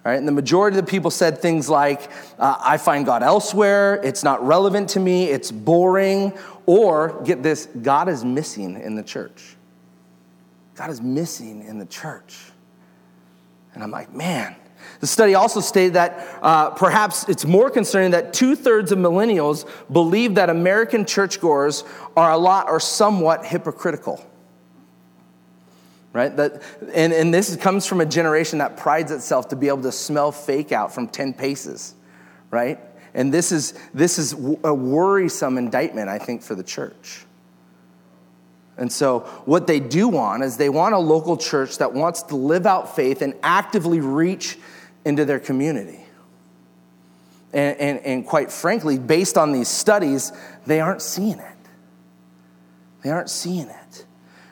Right? 0.05 0.15
And 0.15 0.29
the 0.29 0.33
majority 0.33 0.79
of 0.79 0.87
the 0.87 0.91
people 0.91 1.11
said 1.11 1.39
things 1.39 1.69
like, 1.69 2.09
uh, 2.39 2.57
I 2.61 2.79
find 2.79 3.05
God 3.05 3.23
elsewhere, 3.23 4.01
it's 4.05 4.23
not 4.23 4.47
relevant 4.47 4.91
to 4.91 5.01
me, 5.01 5.25
it's 5.25 5.51
boring, 5.51 6.33
or 6.69 7.23
get 7.25 7.43
this, 7.43 7.65
God 7.81 8.11
is 8.11 8.27
missing 8.27 8.79
in 8.79 8.95
the 8.95 9.03
church. 9.03 9.57
God 10.75 10.91
is 10.91 11.01
missing 11.01 11.65
in 11.65 11.79
the 11.79 11.87
church. 11.87 12.37
And 13.73 13.83
I'm 13.83 13.91
like, 13.91 14.13
man. 14.13 14.55
The 15.01 15.07
study 15.07 15.35
also 15.35 15.61
stated 15.61 15.95
that 15.95 16.39
uh, 16.43 16.71
perhaps 16.71 17.27
it's 17.27 17.47
more 17.47 17.71
concerning 17.71 18.11
that 18.11 18.35
two 18.35 18.55
thirds 18.55 18.93
of 18.93 18.99
millennials 18.99 19.67
believe 19.91 20.35
that 20.35 20.51
American 20.51 21.07
churchgoers 21.07 21.85
are 22.19 22.33
a 22.33 22.37
lot 22.37 22.69
or 22.69 22.81
somewhat 22.81 23.47
hypocritical 23.47 24.23
right? 26.15 26.35
That, 26.37 26.63
and, 26.95 27.13
and 27.13 27.33
this 27.33 27.55
comes 27.57 27.87
from 27.87 28.01
a 28.01 28.07
generation 28.07 28.59
that 28.59 28.77
prides 28.77 29.13
itself 29.13 29.49
to 29.51 29.57
be 29.57 29.69
able 29.69 29.83
to 29.83 29.93
smell 29.93 30.33
fake 30.33 30.73
out 30.73 30.93
from 30.93 31.07
10 31.07 31.35
paces, 31.35 31.95
right? 32.51 32.81
And 33.15 33.33
this 33.33 33.53
is, 33.53 33.75
this 33.95 34.19
is 34.19 34.33
a 34.33 34.75
worrisome 34.75 35.59
indictment, 35.59 36.09
I 36.09 36.19
think, 36.19 36.43
for 36.43 36.55
the 36.55 36.63
church. 36.63 37.25
And 38.77 38.93
so, 38.93 39.21
what 39.45 39.67
they 39.67 39.81
do 39.81 40.09
want 40.09 40.45
is 40.45 40.57
they 40.57 40.69
want 40.69 40.95
a 40.95 40.99
local 40.99 41.37
church 41.37 41.79
that 41.79 41.93
wants 41.93 42.23
to 42.25 42.37
live 42.37 42.65
out 42.65 42.95
faith 42.95 43.23
and 43.23 43.35
actively 43.43 44.01
reach 44.01 44.57
into 45.05 45.25
their 45.25 45.41
community. 45.41 46.01
And, 47.53 47.77
and, 47.81 47.99
and 48.01 48.27
quite 48.27 48.53
frankly, 48.53 48.99
based 48.99 49.37
on 49.37 49.53
these 49.53 49.69
studies, 49.69 50.33
they 50.67 50.81
aren't 50.81 51.03
seeing 51.03 51.39
it. 51.39 51.57
They 53.03 53.11
aren't 53.11 53.31
seeing 53.31 53.69
it 53.69 54.05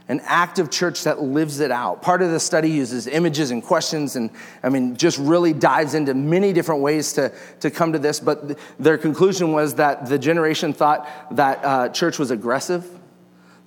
an 0.09 0.21
active 0.25 0.71
church 0.71 1.03
that 1.05 1.21
lives 1.21 1.59
it 1.59 1.73
out. 1.73 2.01
Part 2.01 2.23
of 2.23 2.31
the 2.31 2.39
study 2.39 2.71
uses 2.71 3.09
images 3.09 3.51
and 3.51 3.63
questions, 3.63 4.15
and 4.15 4.31
I 4.63 4.69
mean, 4.69 4.97
just 4.97 5.19
really 5.19 5.53
dives 5.53 5.95
into 5.95 6.15
many 6.15 6.53
different 6.53 6.81
ways 6.81 7.13
to, 7.15 7.33
to 7.61 7.71
come 7.71 7.93
to 7.93 7.99
this. 7.99 8.21
But 8.21 8.47
th- 8.47 8.59
their 8.79 8.99
conclusion 8.99 9.53
was 9.53 9.75
that 9.75 10.07
the 10.07 10.19
generation 10.19 10.73
thought 10.73 11.09
that 11.37 11.65
uh, 11.65 11.89
church 11.89 12.21
was 12.21 12.31
aggressive, 12.31 12.89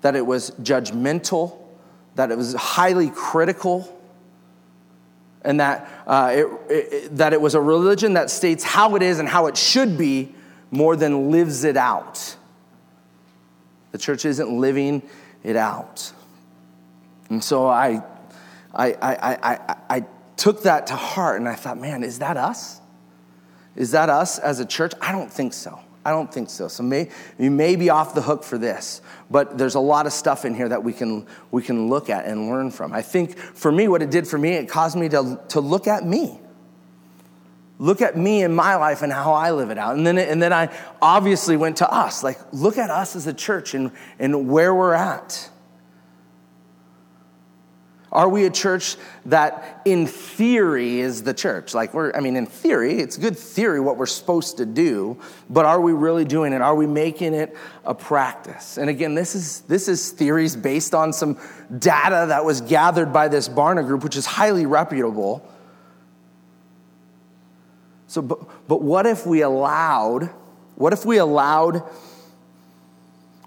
that 0.01 0.15
it 0.15 0.25
was 0.25 0.51
judgmental, 0.61 1.57
that 2.15 2.31
it 2.31 2.37
was 2.37 2.53
highly 2.53 3.09
critical, 3.09 3.93
and 5.41 5.59
that, 5.59 5.89
uh, 6.07 6.31
it, 6.33 6.47
it, 6.69 7.17
that 7.17 7.33
it 7.33 7.41
was 7.41 7.53
a 7.55 7.61
religion 7.61 8.13
that 8.13 8.29
states 8.29 8.63
how 8.63 8.95
it 8.95 9.01
is 9.01 9.19
and 9.19 9.27
how 9.27 9.47
it 9.47 9.57
should 9.57 9.97
be 9.97 10.33
more 10.71 10.95
than 10.95 11.31
lives 11.31 11.65
it 11.65 11.75
out. 11.75 12.37
The 13.91 13.97
church 13.97 14.23
isn't 14.23 14.49
living 14.49 15.01
it 15.43 15.55
out. 15.57 16.13
And 17.29 17.43
so 17.43 17.67
I, 17.67 18.03
I, 18.73 18.93
I, 18.93 19.53
I, 19.53 19.75
I 19.89 20.05
took 20.35 20.63
that 20.63 20.87
to 20.87 20.95
heart 20.95 21.39
and 21.39 21.47
I 21.47 21.55
thought, 21.55 21.77
man, 21.77 22.03
is 22.03 22.19
that 22.19 22.37
us? 22.37 22.79
Is 23.75 23.91
that 23.91 24.09
us 24.09 24.39
as 24.39 24.59
a 24.59 24.65
church? 24.65 24.93
I 25.01 25.11
don't 25.11 25.31
think 25.31 25.53
so. 25.53 25.79
I 26.03 26.11
don't 26.11 26.33
think 26.33 26.49
so. 26.49 26.67
So 26.67 26.81
may, 26.81 27.09
you 27.37 27.51
may 27.51 27.75
be 27.75 27.89
off 27.89 28.15
the 28.15 28.21
hook 28.21 28.43
for 28.43 28.57
this, 28.57 29.01
but 29.29 29.57
there's 29.57 29.75
a 29.75 29.79
lot 29.79 30.05
of 30.05 30.13
stuff 30.13 30.45
in 30.45 30.55
here 30.55 30.69
that 30.69 30.83
we 30.83 30.93
can, 30.93 31.27
we 31.51 31.61
can 31.61 31.89
look 31.89 32.09
at 32.09 32.25
and 32.25 32.49
learn 32.49 32.71
from. 32.71 32.93
I 32.93 33.01
think 33.01 33.37
for 33.37 33.71
me, 33.71 33.87
what 33.87 34.01
it 34.01 34.09
did 34.09 34.27
for 34.27 34.37
me, 34.37 34.53
it 34.53 34.69
caused 34.69 34.97
me 34.97 35.09
to, 35.09 35.39
to 35.49 35.59
look 35.59 35.87
at 35.87 36.05
me. 36.05 36.39
Look 37.77 38.01
at 38.01 38.17
me 38.17 38.43
and 38.43 38.55
my 38.55 38.75
life 38.75 39.01
and 39.01 39.11
how 39.11 39.33
I 39.33 39.51
live 39.51 39.69
it 39.69 39.77
out. 39.77 39.95
And 39.95 40.05
then, 40.05 40.17
and 40.17 40.41
then 40.41 40.51
I 40.51 40.75
obviously 41.01 41.55
went 41.57 41.77
to 41.77 41.89
us. 41.89 42.23
Like, 42.23 42.39
look 42.51 42.77
at 42.77 42.89
us 42.89 43.15
as 43.15 43.27
a 43.27 43.33
church 43.33 43.73
and, 43.73 43.91
and 44.19 44.49
where 44.49 44.73
we're 44.73 44.93
at. 44.93 45.49
Are 48.11 48.27
we 48.27 48.45
a 48.45 48.49
church 48.49 48.95
that 49.25 49.81
in 49.85 50.07
theory 50.07 50.99
is 50.99 51.21
the 51.21 51.33
church? 51.33 51.75
Like 51.75 51.93
we're, 51.93 52.11
I 52.13 52.21
mean, 52.21 52.35
in 52.35 52.47
theory, 52.47 52.99
it's 52.99 53.17
good 53.17 53.37
theory 53.37 53.79
what 53.79 53.97
we're 53.97 54.07
supposed 54.07 54.57
to 54.57 54.65
do, 54.65 55.19
but 55.49 55.65
are 55.65 55.79
we 55.79 55.93
really 55.93 56.25
doing 56.25 56.51
it? 56.53 56.61
Are 56.61 56.73
we 56.73 56.87
making 56.87 57.35
it 57.35 57.55
a 57.85 57.93
practice? 57.93 58.77
And 58.77 58.89
again, 58.89 59.13
this 59.13 59.35
is 59.35 59.61
this 59.61 59.87
is 59.87 60.09
theories 60.11 60.55
based 60.55 60.95
on 60.95 61.13
some 61.13 61.37
data 61.77 62.25
that 62.29 62.43
was 62.43 62.61
gathered 62.61 63.13
by 63.13 63.27
this 63.27 63.47
Barna 63.47 63.85
group, 63.85 64.03
which 64.03 64.17
is 64.17 64.25
highly 64.25 64.65
reputable. 64.65 65.47
So, 68.07 68.23
but, 68.23 68.39
but 68.67 68.81
what 68.81 69.05
if 69.05 69.27
we 69.27 69.41
allowed, 69.41 70.31
what 70.73 70.93
if 70.93 71.05
we 71.05 71.19
allowed, 71.19 71.83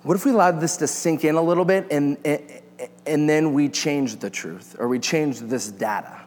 what 0.04 0.14
if 0.14 0.25
we 0.25 0.31
allowed 0.31 0.61
this 0.61 0.76
to 0.76 0.87
sink 0.87 1.25
in 1.25 1.35
a 1.35 1.42
little 1.42 1.64
bit 1.64 1.88
and, 1.90 2.16
and 2.25 2.62
and 3.07 3.29
then 3.29 3.53
we 3.53 3.69
changed 3.69 4.21
the 4.21 4.31
truth 4.31 4.77
or 4.79 4.89
we 4.89 4.99
changed 4.99 5.49
this 5.49 5.69
data. 5.69 6.21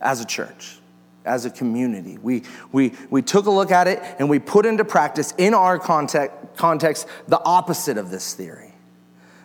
As 0.00 0.20
a 0.20 0.24
church 0.24 0.78
as 1.24 1.44
a 1.44 1.50
community 1.50 2.18
we, 2.18 2.42
we, 2.72 2.92
we 3.10 3.22
took 3.22 3.46
a 3.46 3.50
look 3.50 3.70
at 3.70 3.88
it 3.88 4.02
and 4.18 4.28
we 4.28 4.38
put 4.38 4.66
into 4.66 4.84
practice 4.84 5.32
in 5.38 5.54
our 5.54 5.78
context, 5.78 6.36
context 6.56 7.06
the 7.28 7.42
opposite 7.42 7.96
of 7.96 8.10
this 8.10 8.34
theory. 8.34 8.72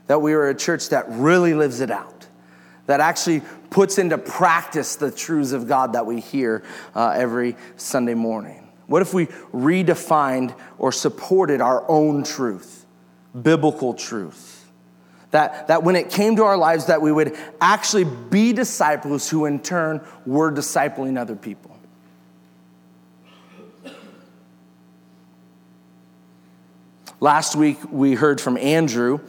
That 0.07 0.21
we 0.21 0.33
are 0.33 0.49
a 0.49 0.55
church 0.55 0.89
that 0.89 1.05
really 1.09 1.53
lives 1.53 1.81
it 1.81 1.91
out 1.91 2.27
that 2.87 3.01
actually 3.01 3.43
puts 3.69 3.99
into 3.99 4.17
practice 4.17 4.95
the 4.95 5.11
truths 5.11 5.51
of 5.51 5.67
god 5.67 5.93
that 5.93 6.07
we 6.07 6.19
hear 6.19 6.63
uh, 6.95 7.13
every 7.15 7.55
sunday 7.77 8.15
morning. 8.15 8.67
What 8.87 9.03
if 9.03 9.13
we 9.13 9.27
redefined 9.53 10.55
or 10.79 10.91
supported 10.91 11.61
our 11.61 11.87
own 11.87 12.23
truth 12.23 12.87
biblical 13.39 13.93
truth 13.93 14.58
that, 15.31 15.67
that 15.67 15.83
when 15.83 15.95
it 15.95 16.09
came 16.09 16.35
to 16.37 16.43
our 16.43 16.57
lives 16.57 16.87
that 16.87 17.01
we 17.01 17.11
would 17.11 17.37
actually 17.61 18.03
be 18.03 18.53
disciples 18.53 19.29
who 19.29 19.45
in 19.45 19.59
turn 19.59 20.01
were 20.25 20.51
discipling 20.51 21.17
other 21.17 21.35
people. 21.35 21.75
Last 27.19 27.55
week 27.55 27.77
we 27.91 28.13
heard 28.13 28.39
from 28.39 28.57
andrew 28.57 29.19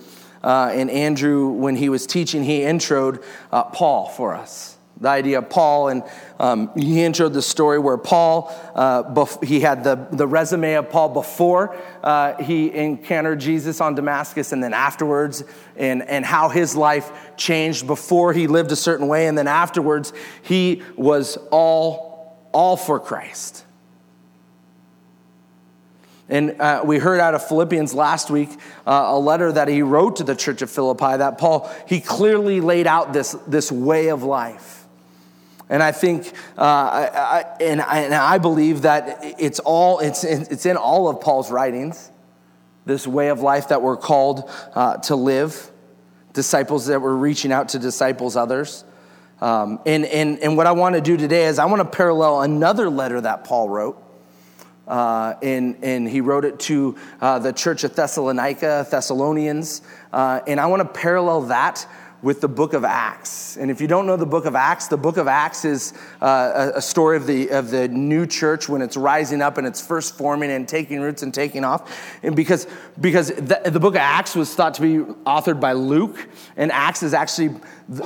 uh, 0.45 0.71
and 0.73 0.89
andrew 0.91 1.49
when 1.49 1.75
he 1.75 1.89
was 1.89 2.07
teaching 2.07 2.45
he 2.45 2.61
introed 2.61 3.23
uh, 3.51 3.65
paul 3.65 4.07
for 4.07 4.35
us 4.35 4.77
the 5.01 5.09
idea 5.09 5.39
of 5.39 5.49
Paul, 5.49 5.89
and 5.89 6.03
um, 6.39 6.71
he 6.77 6.97
introed 6.97 7.33
the 7.33 7.41
story 7.41 7.79
where 7.79 7.97
Paul, 7.97 8.55
uh, 8.75 9.03
bef- 9.03 9.43
he 9.43 9.61
had 9.61 9.83
the, 9.83 10.07
the 10.13 10.27
resume 10.27 10.75
of 10.75 10.91
Paul 10.91 11.09
before 11.09 11.75
uh, 12.05 12.43
he 12.43 12.71
encountered 12.73 13.41
Jesus 13.41 13.81
on 13.81 13.95
Damascus, 13.95 14.53
and 14.53 14.63
then 14.63 14.75
afterwards, 14.75 15.43
and, 15.77 16.03
and 16.03 16.25
how 16.25 16.51
his 16.51 16.77
life 16.77 17.11
changed 17.37 17.87
before 17.87 18.35
he 18.35 18.47
lived 18.47 18.73
a 18.73 18.77
certain 18.77 19.09
way, 19.09 19.27
and 19.27 19.39
then 19.39 19.49
afterwards, 19.49 20.13
he 20.43 20.83
was 20.97 21.39
all, 21.51 22.39
all 22.53 22.77
for 22.77 23.01
Christ. 23.01 23.65
And 26.29 26.61
uh, 26.61 26.83
we 26.85 26.99
heard 26.99 27.19
out 27.19 27.35
of 27.35 27.49
Philippians 27.49 27.93
last 27.93 28.31
week 28.31 28.51
uh, 28.87 29.07
a 29.09 29.19
letter 29.19 29.51
that 29.51 29.67
he 29.67 29.83
wrote 29.83 30.17
to 30.17 30.25
the 30.25 30.37
church 30.37 30.63
of 30.63 30.71
Philippi 30.71 31.17
that 31.17 31.39
Paul, 31.39 31.69
he 31.89 32.01
clearly 32.01 32.61
laid 32.61 32.87
out 32.87 33.13
this, 33.13 33.33
this 33.49 33.73
way 33.73 34.09
of 34.09 34.23
life. 34.23 34.80
And 35.71 35.85
I 35.85 35.93
think, 35.93 36.33
uh, 36.59 36.63
I, 36.63 37.11
I, 37.15 37.45
and, 37.61 37.81
I, 37.81 38.01
and 38.01 38.13
I 38.13 38.39
believe 38.39 38.83
that 38.83 39.21
it's 39.39 39.61
all, 39.61 40.01
it's 40.01 40.25
in, 40.25 40.43
it's 40.51 40.67
in 40.67 40.77
all 40.77 41.09
of 41.09 41.21
Paul's 41.21 41.51
writings, 41.51 42.11
this 42.87 43.07
way 43.07 43.29
of 43.29 43.41
life 43.41 43.69
that 43.69 43.81
we're 43.81 43.97
called 43.97 44.51
uh, 44.75 44.97
to 44.97 45.15
live, 45.15 45.71
disciples 46.33 46.87
that 46.87 47.01
we're 47.01 47.15
reaching 47.15 47.53
out 47.53 47.69
to 47.71 47.79
disciples 47.79 48.35
others. 48.35 48.85
Um, 49.41 49.81
and, 49.87 50.05
and, 50.07 50.41
and 50.41 50.57
what 50.57 50.67
I 50.67 50.73
want 50.73 50.97
to 50.97 51.01
do 51.01 51.17
today 51.17 51.45
is 51.45 51.61
I 51.61 51.67
want 51.67 51.81
to 51.81 51.97
parallel 51.97 52.43
another 52.43 52.91
letter 52.91 53.21
that 53.21 53.45
Paul 53.45 53.69
wrote. 53.69 54.03
Uh, 54.89 55.35
and, 55.41 55.77
and 55.85 56.09
he 56.09 56.21
wrote 56.21 56.45
it 56.45 56.59
to 56.59 56.97
uh, 57.21 57.39
the 57.39 57.53
church 57.53 57.85
of 57.85 57.95
Thessalonica, 57.95 58.89
Thessalonians. 58.91 59.83
Uh, 60.13 60.41
and 60.49 60.59
I 60.59 60.67
want 60.67 60.83
to 60.83 61.01
parallel 61.01 61.43
that 61.43 61.87
with 62.23 62.43
the 62.43 62.49
book 62.49 62.75
of 62.75 62.85
Acts. 62.85 63.57
And 63.57 63.71
if 63.71 63.81
you 63.81 63.87
don't 63.87 64.07
know 64.07 64.17
the 64.17 64.27
book 64.27 64.45
of 64.45 64.55
Acts, 64.55 64.89
the 64.89 64.97
book 64.99 65.17
of 65.17 65.27
Acts 65.27 65.65
is 65.65 65.95
uh, 66.21 66.73
a 66.75 66.83
story 66.83 67.17
of 67.17 67.27
the, 67.27 67.49
of 67.51 67.71
the 67.71 67.89
new 67.89 68.27
church 68.27 68.69
when 68.69 68.83
it's 68.83 68.97
rising 68.97 69.41
up 69.41 69.57
and 69.57 69.67
it's 69.67 69.85
first 69.85 70.17
forming 70.19 70.51
and 70.51 70.69
taking 70.69 71.01
roots 71.01 71.23
and 71.23 71.33
taking 71.33 71.65
off. 71.65 72.19
And 72.23 72.37
because, 72.37 72.67
because 73.01 73.29
the, 73.29 73.63
the 73.65 73.81
book 73.81 73.95
of 73.95 74.01
Acts 74.01 74.37
was 74.37 74.55
thought 74.55 74.75
to 74.75 74.83
be 74.83 74.99
authored 75.25 75.61
by 75.61 75.73
Luke, 75.73 76.29
and 76.57 76.71
Acts 76.73 77.03
is 77.03 77.15
actually, 77.15 77.55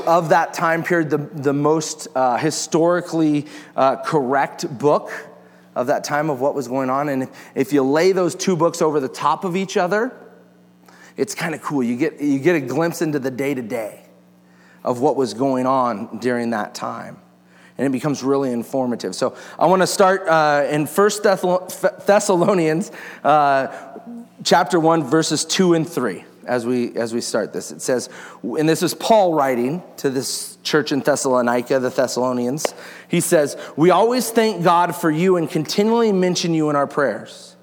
of 0.06 0.28
that 0.28 0.54
time 0.54 0.84
period, 0.84 1.10
the, 1.10 1.18
the 1.18 1.52
most 1.52 2.06
uh, 2.14 2.36
historically 2.36 3.46
uh, 3.74 3.96
correct 3.96 4.78
book 4.78 5.10
of 5.74 5.88
that 5.88 6.04
time 6.04 6.30
of 6.30 6.40
what 6.40 6.54
was 6.54 6.68
going 6.68 6.88
on. 6.88 7.08
And 7.08 7.28
if 7.56 7.72
you 7.72 7.82
lay 7.82 8.12
those 8.12 8.36
two 8.36 8.54
books 8.54 8.80
over 8.80 9.00
the 9.00 9.08
top 9.08 9.42
of 9.42 9.56
each 9.56 9.76
other, 9.76 10.16
it's 11.16 11.34
kind 11.34 11.52
of 11.52 11.62
cool. 11.62 11.82
You 11.82 11.96
get, 11.96 12.20
you 12.20 12.38
get 12.38 12.54
a 12.54 12.60
glimpse 12.60 13.02
into 13.02 13.18
the 13.18 13.30
day 13.30 13.54
to 13.54 13.62
day 13.62 14.03
of 14.84 15.00
what 15.00 15.16
was 15.16 15.34
going 15.34 15.66
on 15.66 16.18
during 16.18 16.50
that 16.50 16.74
time. 16.74 17.18
And 17.76 17.86
it 17.86 17.90
becomes 17.90 18.22
really 18.22 18.52
informative. 18.52 19.16
So 19.16 19.36
I 19.58 19.66
want 19.66 19.82
to 19.82 19.86
start 19.86 20.28
uh, 20.28 20.66
in 20.70 20.86
First 20.86 21.24
Thessalonians 21.24 22.92
uh, 23.24 23.98
chapter 24.44 24.78
1, 24.78 25.04
verses 25.04 25.44
2 25.44 25.74
and 25.74 25.88
3 25.88 26.24
as 26.46 26.66
we 26.66 26.94
as 26.96 27.14
we 27.14 27.20
start 27.20 27.52
this. 27.52 27.70
It 27.70 27.80
says, 27.80 28.08
and 28.42 28.68
this 28.68 28.82
is 28.82 28.94
Paul 28.94 29.34
writing 29.34 29.82
to 29.98 30.10
this 30.10 30.58
church 30.62 30.92
in 30.92 31.00
Thessalonica, 31.00 31.80
the 31.80 31.88
Thessalonians. 31.88 32.74
He 33.08 33.20
says, 33.20 33.56
"We 33.76 33.90
always 33.90 34.30
thank 34.30 34.62
God 34.62 34.94
for 34.94 35.10
you 35.10 35.36
and 35.36 35.48
continually 35.48 36.12
mention 36.12 36.54
you 36.54 36.70
in 36.70 36.76
our 36.76 36.86
prayers. 36.86 37.53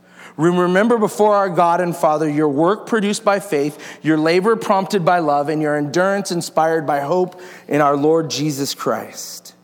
Remember 0.42 0.98
before 0.98 1.36
our 1.36 1.50
God 1.50 1.82
and 1.82 1.96
Father 1.96 2.30
your 2.30 2.50
work 2.50 2.88
produced 2.88 3.24
by 3.24 3.40
faith, 3.40 4.00
your 4.02 4.18
labor 4.18 4.56
prompted 4.56 5.06
by 5.06 5.20
love, 5.20 5.50
and 5.50 5.62
your 5.62 5.78
endurance 5.78 6.32
inspired 6.32 6.88
by 6.88 7.02
hope 7.02 7.40
in 7.68 7.82
our 7.82 7.96
Lord 7.96 8.30
Jesus 8.30 8.74
Christ." 8.74 9.56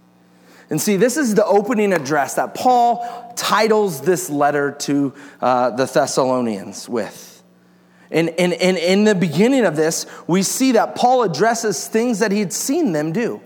And 0.70 0.82
see, 0.82 0.98
this 0.98 1.16
is 1.16 1.36
the 1.36 1.46
opening 1.46 1.94
address 1.94 2.36
that 2.36 2.54
Paul 2.54 3.34
titles 3.36 4.02
this 4.02 4.30
letter 4.30 4.72
to 4.72 5.14
uh, 5.40 5.72
the 5.72 5.86
Thessalonians 5.86 6.90
with. 6.90 7.44
And, 8.12 8.30
and, 8.32 8.54
and 8.54 8.78
in 8.78 9.04
the 9.04 9.16
beginning 9.16 9.66
of 9.66 9.76
this, 9.76 10.06
we 10.28 10.44
see 10.44 10.74
that 10.74 10.96
Paul 10.96 11.24
addresses 11.24 11.88
things 11.88 12.20
that 12.20 12.32
he'd 12.32 12.54
seen 12.54 12.92
them 12.92 13.12
do, 13.12 13.42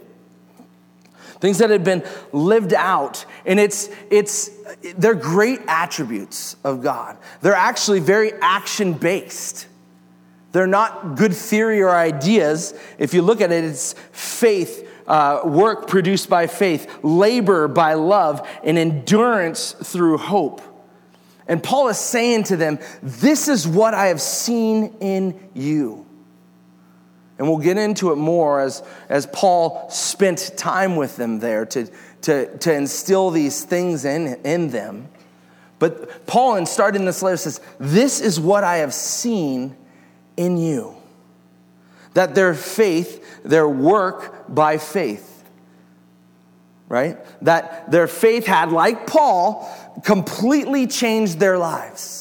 things 1.42 1.58
that 1.58 1.70
had 1.72 1.84
been 1.84 2.04
lived 2.32 2.74
out. 2.74 3.26
And 3.46 3.60
it's, 3.60 3.90
it's, 4.10 4.50
they're 4.96 5.16
great 5.16 5.60
attributes 5.68 6.56
of 6.64 6.82
God. 6.82 7.18
They're 7.42 7.54
actually 7.54 8.00
very 8.00 8.32
action 8.42 8.94
based. 8.94 9.68
They're 10.52 10.68
not 10.68 11.16
good 11.16 11.34
theory 11.34 11.82
or 11.82 11.90
ideas. 11.90 12.74
If 13.00 13.14
you 13.14 13.22
look 13.22 13.42
at 13.42 13.52
it, 13.52 13.64
it's 13.64 13.94
faith, 14.12 14.88
uh, 15.08 15.42
work 15.46 15.88
produced 15.88 16.30
by 16.30 16.48
faith, 16.48 17.00
labor 17.04 17.68
by 17.68 17.96
love, 17.96 18.48
and 18.64 18.78
endurance 18.78 19.72
through 19.72 20.18
hope. 20.18 20.62
And 21.48 21.64
Paul 21.64 21.90
is 21.90 21.98
saying 21.98 22.44
to 22.44 22.56
them, 22.56 22.80
This 23.02 23.48
is 23.48 23.68
what 23.68 23.94
I 23.94 24.08
have 24.08 24.22
seen 24.22 24.96
in 25.00 25.50
you. 25.54 26.06
And 27.42 27.50
we'll 27.50 27.58
get 27.58 27.80
into 27.80 28.12
it 28.12 28.18
more 28.18 28.62
as, 28.62 28.84
as 29.10 29.26
Paul 29.26 29.90
spent 29.90 30.52
time 30.58 30.96
with 30.96 31.16
them 31.16 31.40
there 31.40 31.66
to, 31.66 31.90
to, 32.22 32.56
to 32.60 32.72
instill 32.72 33.32
these 33.32 33.64
things 33.64 34.06
in, 34.06 34.40
in 34.46 34.70
them. 34.70 35.08
But 35.80 36.28
Paul, 36.28 36.58
in 36.58 36.68
starting 36.68 37.04
this 37.04 37.24
letter, 37.24 37.38
says, 37.38 37.60
This 37.80 38.20
is 38.22 38.40
what 38.40 38.64
I 38.64 38.78
have 38.78 38.94
seen 38.94 39.76
in 40.38 40.58
you. 40.58 40.96
That 42.14 42.36
their 42.36 42.54
faith, 42.54 43.42
their 43.42 43.68
work 43.68 44.46
by 44.48 44.78
faith, 44.78 45.44
right? 46.90 47.18
That 47.44 47.90
their 47.90 48.06
faith 48.06 48.46
had, 48.46 48.72
like 48.72 49.08
Paul, 49.08 49.68
completely 50.06 50.86
changed 50.86 51.40
their 51.40 51.58
lives. 51.58 52.21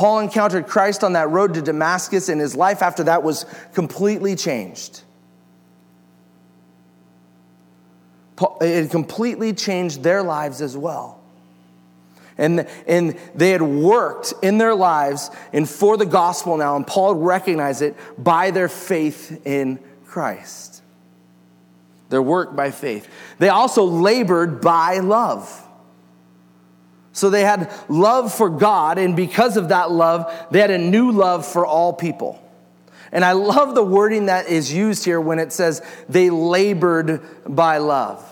Paul 0.00 0.20
encountered 0.20 0.66
Christ 0.66 1.04
on 1.04 1.12
that 1.12 1.28
road 1.28 1.52
to 1.52 1.60
Damascus, 1.60 2.30
and 2.30 2.40
his 2.40 2.56
life 2.56 2.80
after 2.80 3.04
that 3.04 3.22
was 3.22 3.44
completely 3.74 4.34
changed. 4.34 5.02
It 8.62 8.90
completely 8.90 9.52
changed 9.52 10.02
their 10.02 10.22
lives 10.22 10.62
as 10.62 10.74
well. 10.74 11.20
And, 12.38 12.66
and 12.86 13.18
they 13.34 13.50
had 13.50 13.60
worked 13.60 14.32
in 14.42 14.56
their 14.56 14.74
lives 14.74 15.30
and 15.52 15.68
for 15.68 15.98
the 15.98 16.06
gospel 16.06 16.56
now, 16.56 16.76
and 16.76 16.86
Paul 16.86 17.16
recognized 17.16 17.82
it 17.82 17.94
by 18.16 18.52
their 18.52 18.70
faith 18.70 19.46
in 19.46 19.78
Christ 20.06 20.80
their 22.08 22.22
work 22.22 22.56
by 22.56 22.70
faith. 22.70 23.06
They 23.38 23.50
also 23.50 23.84
labored 23.84 24.62
by 24.62 24.98
love. 24.98 25.68
So 27.12 27.28
they 27.28 27.42
had 27.42 27.72
love 27.88 28.32
for 28.32 28.48
God, 28.48 28.98
and 28.98 29.16
because 29.16 29.56
of 29.56 29.70
that 29.70 29.90
love, 29.90 30.32
they 30.50 30.60
had 30.60 30.70
a 30.70 30.78
new 30.78 31.10
love 31.10 31.44
for 31.44 31.66
all 31.66 31.92
people. 31.92 32.40
And 33.12 33.24
I 33.24 33.32
love 33.32 33.74
the 33.74 33.82
wording 33.82 34.26
that 34.26 34.48
is 34.48 34.72
used 34.72 35.04
here 35.04 35.20
when 35.20 35.38
it 35.38 35.52
says 35.52 35.82
they 36.08 36.30
labored 36.30 37.20
by 37.44 37.78
love. 37.78 38.24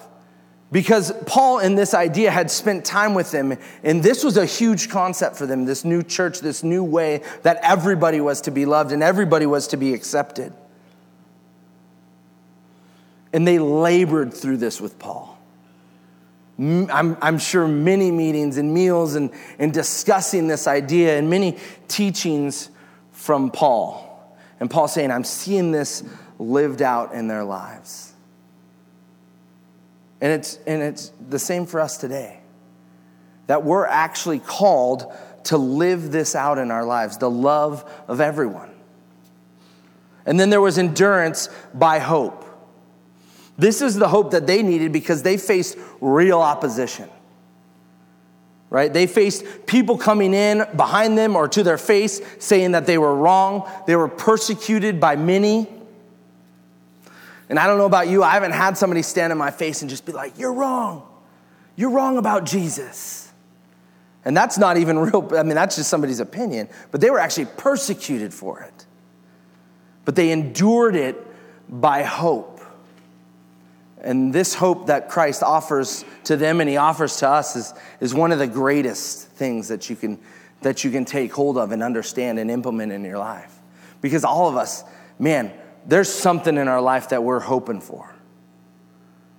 Because 0.70 1.12
Paul, 1.24 1.60
in 1.60 1.74
this 1.74 1.94
idea, 1.94 2.30
had 2.30 2.50
spent 2.50 2.84
time 2.84 3.14
with 3.14 3.30
them, 3.30 3.56
and 3.82 4.02
this 4.02 4.22
was 4.22 4.36
a 4.36 4.44
huge 4.44 4.90
concept 4.90 5.36
for 5.36 5.46
them 5.46 5.64
this 5.64 5.84
new 5.84 6.02
church, 6.02 6.40
this 6.40 6.62
new 6.62 6.84
way 6.84 7.22
that 7.42 7.58
everybody 7.62 8.20
was 8.20 8.42
to 8.42 8.50
be 8.50 8.66
loved 8.66 8.92
and 8.92 9.02
everybody 9.02 9.46
was 9.46 9.68
to 9.68 9.78
be 9.78 9.94
accepted. 9.94 10.52
And 13.32 13.46
they 13.48 13.58
labored 13.58 14.34
through 14.34 14.58
this 14.58 14.80
with 14.80 14.98
Paul. 14.98 15.37
I'm, 16.58 17.16
I'm, 17.22 17.38
sure 17.38 17.68
many 17.68 18.10
meetings 18.10 18.56
and 18.56 18.74
meals 18.74 19.14
and, 19.14 19.30
and 19.60 19.72
discussing 19.72 20.48
this 20.48 20.66
idea 20.66 21.16
and 21.16 21.30
many 21.30 21.56
teachings 21.86 22.70
from 23.12 23.52
Paul. 23.52 24.04
And 24.58 24.68
Paul 24.68 24.88
saying, 24.88 25.12
I'm 25.12 25.22
seeing 25.22 25.70
this 25.70 26.02
lived 26.38 26.82
out 26.82 27.12
in 27.12 27.28
their 27.28 27.44
lives. 27.44 28.12
And 30.20 30.32
it's, 30.32 30.58
and 30.66 30.82
it's 30.82 31.12
the 31.28 31.38
same 31.38 31.64
for 31.64 31.78
us 31.78 31.96
today. 31.96 32.40
That 33.46 33.64
we're 33.64 33.86
actually 33.86 34.40
called 34.40 35.12
to 35.44 35.56
live 35.56 36.10
this 36.10 36.34
out 36.34 36.58
in 36.58 36.72
our 36.72 36.84
lives, 36.84 37.18
the 37.18 37.30
love 37.30 37.88
of 38.08 38.20
everyone. 38.20 38.70
And 40.26 40.38
then 40.38 40.50
there 40.50 40.60
was 40.60 40.76
endurance 40.76 41.48
by 41.72 42.00
hope. 42.00 42.44
This 43.58 43.82
is 43.82 43.96
the 43.96 44.08
hope 44.08 44.30
that 44.30 44.46
they 44.46 44.62
needed 44.62 44.92
because 44.92 45.22
they 45.22 45.36
faced 45.36 45.76
real 46.00 46.38
opposition. 46.38 47.08
Right? 48.70 48.92
They 48.92 49.06
faced 49.06 49.66
people 49.66 49.98
coming 49.98 50.32
in 50.32 50.64
behind 50.76 51.18
them 51.18 51.34
or 51.34 51.48
to 51.48 51.62
their 51.62 51.78
face 51.78 52.20
saying 52.38 52.72
that 52.72 52.86
they 52.86 52.98
were 52.98 53.14
wrong. 53.14 53.68
They 53.86 53.96
were 53.96 54.08
persecuted 54.08 55.00
by 55.00 55.16
many. 55.16 55.66
And 57.48 57.58
I 57.58 57.66
don't 57.66 57.78
know 57.78 57.86
about 57.86 58.08
you, 58.08 58.22
I 58.22 58.32
haven't 58.32 58.52
had 58.52 58.76
somebody 58.76 59.02
stand 59.02 59.32
in 59.32 59.38
my 59.38 59.50
face 59.50 59.80
and 59.80 59.90
just 59.90 60.04
be 60.06 60.12
like, 60.12 60.38
You're 60.38 60.52
wrong. 60.52 61.02
You're 61.76 61.90
wrong 61.90 62.18
about 62.18 62.44
Jesus. 62.44 63.32
And 64.24 64.36
that's 64.36 64.58
not 64.58 64.76
even 64.76 64.98
real, 64.98 65.26
I 65.34 65.42
mean, 65.42 65.54
that's 65.54 65.76
just 65.76 65.88
somebody's 65.88 66.20
opinion, 66.20 66.68
but 66.90 67.00
they 67.00 67.08
were 67.08 67.18
actually 67.18 67.46
persecuted 67.46 68.34
for 68.34 68.60
it. 68.60 68.86
But 70.04 70.16
they 70.16 70.30
endured 70.30 70.96
it 70.96 71.16
by 71.68 72.02
hope. 72.02 72.57
And 74.00 74.32
this 74.32 74.54
hope 74.54 74.86
that 74.86 75.08
Christ 75.08 75.42
offers 75.42 76.04
to 76.24 76.36
them 76.36 76.60
and 76.60 76.70
he 76.70 76.76
offers 76.76 77.16
to 77.16 77.28
us 77.28 77.56
is, 77.56 77.74
is 78.00 78.14
one 78.14 78.32
of 78.32 78.38
the 78.38 78.46
greatest 78.46 79.28
things 79.30 79.68
that 79.68 79.90
you, 79.90 79.96
can, 79.96 80.18
that 80.62 80.84
you 80.84 80.90
can 80.90 81.04
take 81.04 81.32
hold 81.32 81.58
of 81.58 81.72
and 81.72 81.82
understand 81.82 82.38
and 82.38 82.50
implement 82.50 82.92
in 82.92 83.04
your 83.04 83.18
life. 83.18 83.54
Because 84.00 84.24
all 84.24 84.48
of 84.48 84.56
us, 84.56 84.84
man, 85.18 85.52
there's 85.86 86.12
something 86.12 86.56
in 86.56 86.68
our 86.68 86.80
life 86.80 87.08
that 87.08 87.24
we're 87.24 87.40
hoping 87.40 87.80
for, 87.80 88.14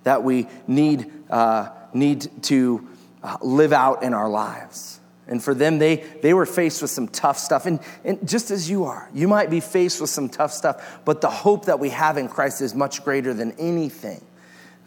that 0.02 0.22
we 0.22 0.46
need, 0.66 1.10
uh, 1.30 1.70
need 1.94 2.28
to 2.44 2.86
uh, 3.22 3.38
live 3.40 3.72
out 3.72 4.02
in 4.02 4.12
our 4.12 4.28
lives. 4.28 5.00
And 5.26 5.42
for 5.42 5.54
them, 5.54 5.78
they, 5.78 5.96
they 6.22 6.34
were 6.34 6.44
faced 6.44 6.82
with 6.82 6.90
some 6.90 7.06
tough 7.06 7.38
stuff. 7.38 7.64
And, 7.64 7.78
and 8.04 8.28
just 8.28 8.50
as 8.50 8.68
you 8.68 8.84
are, 8.84 9.08
you 9.14 9.28
might 9.28 9.48
be 9.48 9.60
faced 9.60 10.00
with 10.00 10.10
some 10.10 10.28
tough 10.28 10.52
stuff, 10.52 10.98
but 11.04 11.20
the 11.20 11.30
hope 11.30 11.66
that 11.66 11.78
we 11.78 11.90
have 11.90 12.18
in 12.18 12.28
Christ 12.28 12.60
is 12.60 12.74
much 12.74 13.04
greater 13.04 13.32
than 13.32 13.52
anything 13.52 14.20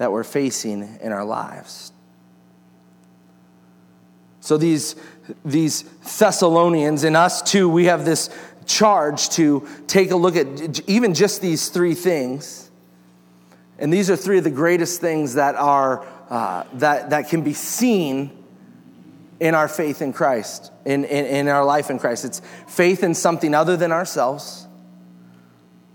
that 0.03 0.11
we're 0.11 0.25
facing 0.25 0.99
in 1.01 1.13
our 1.13 1.23
lives. 1.23 1.93
So 4.41 4.57
these, 4.57 4.97
these 5.45 5.83
Thessalonians 6.19 7.05
and 7.05 7.15
us 7.15 7.41
too, 7.41 7.69
we 7.69 7.85
have 7.85 8.03
this 8.03 8.29
charge 8.65 9.29
to 9.29 9.65
take 9.87 10.11
a 10.11 10.17
look 10.17 10.35
at 10.35 10.89
even 10.89 11.13
just 11.13 11.41
these 11.41 11.69
three 11.69 11.95
things. 11.95 12.69
And 13.79 13.93
these 13.93 14.09
are 14.09 14.17
three 14.17 14.37
of 14.39 14.43
the 14.43 14.51
greatest 14.51 14.99
things 14.99 15.35
that 15.35 15.55
are 15.55 16.05
uh, 16.29 16.65
that, 16.73 17.11
that 17.11 17.29
can 17.29 17.41
be 17.41 17.53
seen 17.53 18.43
in 19.39 19.55
our 19.55 19.69
faith 19.69 20.01
in 20.01 20.11
Christ, 20.11 20.69
in, 20.83 21.05
in, 21.05 21.25
in 21.25 21.47
our 21.47 21.63
life 21.63 21.89
in 21.89 21.97
Christ. 21.97 22.25
It's 22.25 22.41
faith 22.67 23.03
in 23.03 23.13
something 23.13 23.55
other 23.55 23.77
than 23.77 23.93
ourselves, 23.93 24.67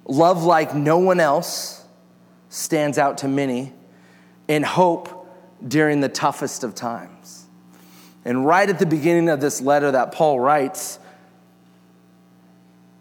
love 0.06 0.44
like 0.44 0.74
no 0.74 0.96
one 0.96 1.20
else 1.20 1.84
stands 2.48 2.96
out 2.96 3.18
to 3.18 3.28
many, 3.28 3.74
and 4.48 4.64
hope 4.64 5.26
during 5.66 6.00
the 6.00 6.08
toughest 6.08 6.64
of 6.64 6.74
times. 6.74 7.46
And 8.24 8.44
right 8.46 8.68
at 8.68 8.78
the 8.78 8.86
beginning 8.86 9.28
of 9.28 9.40
this 9.40 9.60
letter 9.60 9.92
that 9.92 10.12
Paul 10.12 10.40
writes, 10.40 10.98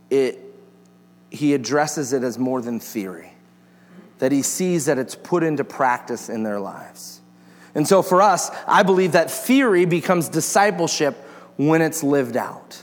it, 0.10 0.40
he 1.30 1.54
addresses 1.54 2.14
it 2.14 2.24
as 2.24 2.38
more 2.38 2.62
than 2.62 2.80
theory, 2.80 3.34
that 4.20 4.32
he 4.32 4.42
sees 4.42 4.86
that 4.86 4.98
it's 4.98 5.16
put 5.16 5.44
into 5.44 5.64
practice 5.64 6.30
in 6.30 6.44
their 6.44 6.60
lives. 6.60 7.22
And 7.76 7.88
so 7.88 8.02
for 8.02 8.22
us, 8.22 8.50
I 8.66 8.84
believe 8.84 9.12
that 9.12 9.30
theory 9.30 9.86
becomes 9.86 10.30
discipleship 10.30 11.16
when 11.58 11.82
it's 11.82 12.04
lived 12.04 12.38
out. 12.38 12.82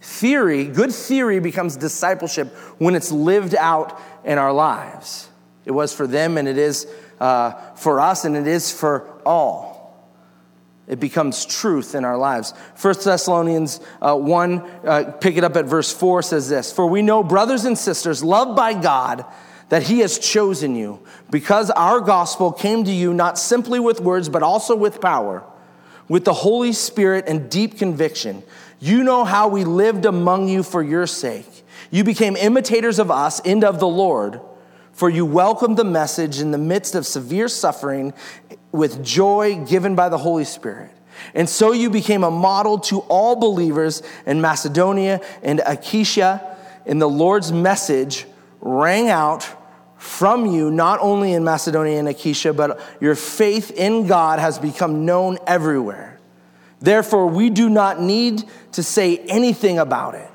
Theory, 0.00 0.64
good 0.64 0.92
theory 0.92 1.40
becomes 1.40 1.76
discipleship 1.76 2.48
when 2.78 2.94
it's 2.94 3.12
lived 3.12 3.54
out 3.54 4.00
in 4.24 4.38
our 4.38 4.52
lives. 4.52 5.28
It 5.64 5.72
was 5.72 5.94
for 5.94 6.06
them 6.06 6.36
and 6.36 6.48
it 6.48 6.58
is 6.58 6.86
uh, 7.20 7.52
for 7.74 8.00
us, 8.00 8.24
and 8.24 8.36
it 8.36 8.46
is 8.46 8.72
for 8.72 9.20
all. 9.24 9.70
it 10.88 10.98
becomes 10.98 11.46
truth 11.46 11.94
in 11.94 12.04
our 12.04 12.18
lives. 12.18 12.52
1 12.80 12.94
Thessalonians 13.04 13.80
uh, 14.02 14.16
1, 14.16 14.60
uh, 14.60 15.12
pick 15.20 15.36
it 15.36 15.44
up 15.44 15.56
at 15.56 15.66
verse 15.66 15.92
4, 15.92 16.22
says 16.22 16.48
this 16.48 16.72
For 16.72 16.86
we 16.86 17.02
know, 17.02 17.22
brothers 17.22 17.64
and 17.64 17.78
sisters, 17.78 18.24
loved 18.24 18.56
by 18.56 18.74
God, 18.74 19.24
that 19.68 19.84
He 19.84 20.00
has 20.00 20.18
chosen 20.18 20.74
you, 20.74 20.98
because 21.30 21.70
our 21.70 22.00
gospel 22.00 22.50
came 22.50 22.82
to 22.84 22.90
you 22.90 23.14
not 23.14 23.38
simply 23.38 23.78
with 23.78 24.00
words, 24.00 24.28
but 24.28 24.42
also 24.42 24.74
with 24.74 25.00
power, 25.00 25.44
with 26.08 26.24
the 26.24 26.34
Holy 26.34 26.72
Spirit 26.72 27.26
and 27.28 27.48
deep 27.48 27.78
conviction. 27.78 28.42
You 28.80 29.04
know 29.04 29.24
how 29.24 29.46
we 29.46 29.62
lived 29.64 30.06
among 30.06 30.48
you 30.48 30.64
for 30.64 30.82
your 30.82 31.06
sake. 31.06 31.64
You 31.92 32.02
became 32.02 32.34
imitators 32.34 32.98
of 32.98 33.10
us 33.10 33.38
and 33.40 33.62
of 33.62 33.78
the 33.78 33.86
Lord, 33.86 34.40
for 35.00 35.08
you 35.08 35.24
welcomed 35.24 35.78
the 35.78 35.84
message 35.84 36.40
in 36.40 36.50
the 36.50 36.58
midst 36.58 36.94
of 36.94 37.06
severe 37.06 37.48
suffering 37.48 38.12
with 38.70 39.02
joy 39.02 39.56
given 39.64 39.94
by 39.94 40.10
the 40.10 40.18
Holy 40.18 40.44
Spirit. 40.44 40.90
And 41.32 41.48
so 41.48 41.72
you 41.72 41.88
became 41.88 42.22
a 42.22 42.30
model 42.30 42.78
to 42.80 42.98
all 43.08 43.34
believers 43.34 44.02
in 44.26 44.42
Macedonia 44.42 45.22
and 45.42 45.62
Achaia, 45.64 46.54
and 46.84 47.00
the 47.00 47.08
Lord's 47.08 47.50
message 47.50 48.26
rang 48.60 49.08
out 49.08 49.48
from 49.96 50.44
you, 50.44 50.70
not 50.70 51.00
only 51.00 51.32
in 51.32 51.44
Macedonia 51.44 51.98
and 51.98 52.06
Achaia, 52.06 52.52
but 52.52 52.78
your 53.00 53.14
faith 53.14 53.70
in 53.70 54.06
God 54.06 54.38
has 54.38 54.58
become 54.58 55.06
known 55.06 55.38
everywhere. 55.46 56.20
Therefore, 56.78 57.26
we 57.26 57.48
do 57.48 57.70
not 57.70 58.02
need 58.02 58.44
to 58.72 58.82
say 58.82 59.16
anything 59.16 59.78
about 59.78 60.14
it, 60.14 60.29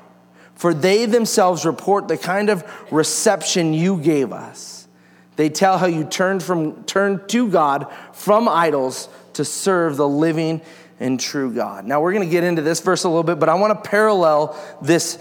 for 0.56 0.74
they 0.74 1.06
themselves 1.06 1.64
report 1.64 2.08
the 2.08 2.16
kind 2.16 2.50
of 2.50 2.64
reception 2.90 3.72
you 3.72 4.00
gave 4.00 4.32
us. 4.32 4.88
They 5.36 5.50
tell 5.50 5.78
how 5.78 5.86
you 5.86 6.04
turned, 6.04 6.42
from, 6.42 6.82
turned 6.84 7.28
to 7.28 7.48
God 7.48 7.92
from 8.12 8.48
idols 8.48 9.08
to 9.34 9.44
serve 9.44 9.96
the 9.96 10.08
living 10.08 10.62
and 10.98 11.20
true 11.20 11.52
God. 11.52 11.84
Now, 11.84 12.00
we're 12.00 12.12
going 12.12 12.26
to 12.26 12.30
get 12.30 12.42
into 12.42 12.62
this 12.62 12.80
verse 12.80 13.04
a 13.04 13.08
little 13.08 13.22
bit, 13.22 13.38
but 13.38 13.50
I 13.50 13.54
want 13.54 13.82
to 13.82 13.88
parallel 13.88 14.58
this 14.80 15.18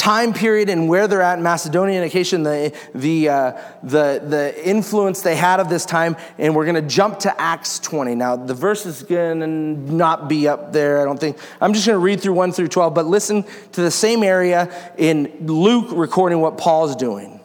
time 0.00 0.32
period 0.32 0.70
and 0.70 0.88
where 0.88 1.06
they're 1.06 1.20
at 1.20 1.36
in 1.36 1.44
Macedonia 1.44 2.00
and 2.00 2.06
Achaia, 2.06 2.38
the, 2.38 2.74
the, 2.94 3.28
uh, 3.28 3.62
the, 3.82 4.22
the 4.26 4.68
influence 4.68 5.20
they 5.20 5.36
had 5.36 5.60
of 5.60 5.68
this 5.68 5.84
time, 5.84 6.16
and 6.38 6.56
we're 6.56 6.64
going 6.64 6.82
to 6.82 6.88
jump 6.88 7.18
to 7.20 7.40
Acts 7.40 7.78
20. 7.80 8.14
Now, 8.14 8.34
the 8.34 8.54
verse 8.54 8.86
is 8.86 9.02
going 9.02 9.40
to 9.40 9.46
not 9.46 10.26
be 10.26 10.48
up 10.48 10.72
there, 10.72 11.02
I 11.02 11.04
don't 11.04 11.20
think. 11.20 11.36
I'm 11.60 11.74
just 11.74 11.86
going 11.86 11.96
to 11.96 12.02
read 12.02 12.20
through 12.22 12.32
1 12.32 12.52
through 12.52 12.68
12, 12.68 12.94
but 12.94 13.06
listen 13.06 13.44
to 13.72 13.82
the 13.82 13.90
same 13.90 14.22
area 14.22 14.72
in 14.96 15.30
Luke 15.42 15.88
recording 15.90 16.40
what 16.40 16.56
Paul's 16.56 16.96
doing. 16.96 17.39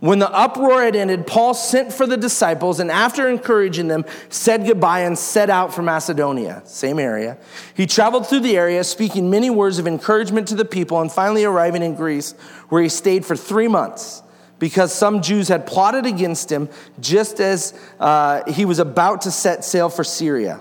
When 0.00 0.20
the 0.20 0.30
uproar 0.30 0.84
had 0.84 0.94
ended, 0.94 1.26
Paul 1.26 1.54
sent 1.54 1.92
for 1.92 2.06
the 2.06 2.16
disciples 2.16 2.78
and, 2.78 2.88
after 2.88 3.28
encouraging 3.28 3.88
them, 3.88 4.04
said 4.28 4.64
goodbye 4.64 5.00
and 5.00 5.18
set 5.18 5.50
out 5.50 5.74
for 5.74 5.82
Macedonia, 5.82 6.62
same 6.64 7.00
area. 7.00 7.36
He 7.74 7.84
traveled 7.86 8.28
through 8.28 8.40
the 8.40 8.56
area, 8.56 8.84
speaking 8.84 9.28
many 9.28 9.50
words 9.50 9.80
of 9.80 9.88
encouragement 9.88 10.46
to 10.48 10.54
the 10.54 10.64
people, 10.64 11.00
and 11.00 11.10
finally 11.10 11.44
arriving 11.44 11.82
in 11.82 11.96
Greece, 11.96 12.32
where 12.68 12.80
he 12.80 12.88
stayed 12.88 13.26
for 13.26 13.34
three 13.34 13.66
months 13.66 14.22
because 14.60 14.92
some 14.92 15.20
Jews 15.20 15.48
had 15.48 15.66
plotted 15.66 16.06
against 16.06 16.50
him 16.50 16.68
just 17.00 17.40
as 17.40 17.78
uh, 17.98 18.50
he 18.50 18.64
was 18.64 18.78
about 18.78 19.22
to 19.22 19.30
set 19.30 19.64
sail 19.64 19.88
for 19.88 20.04
Syria. 20.04 20.60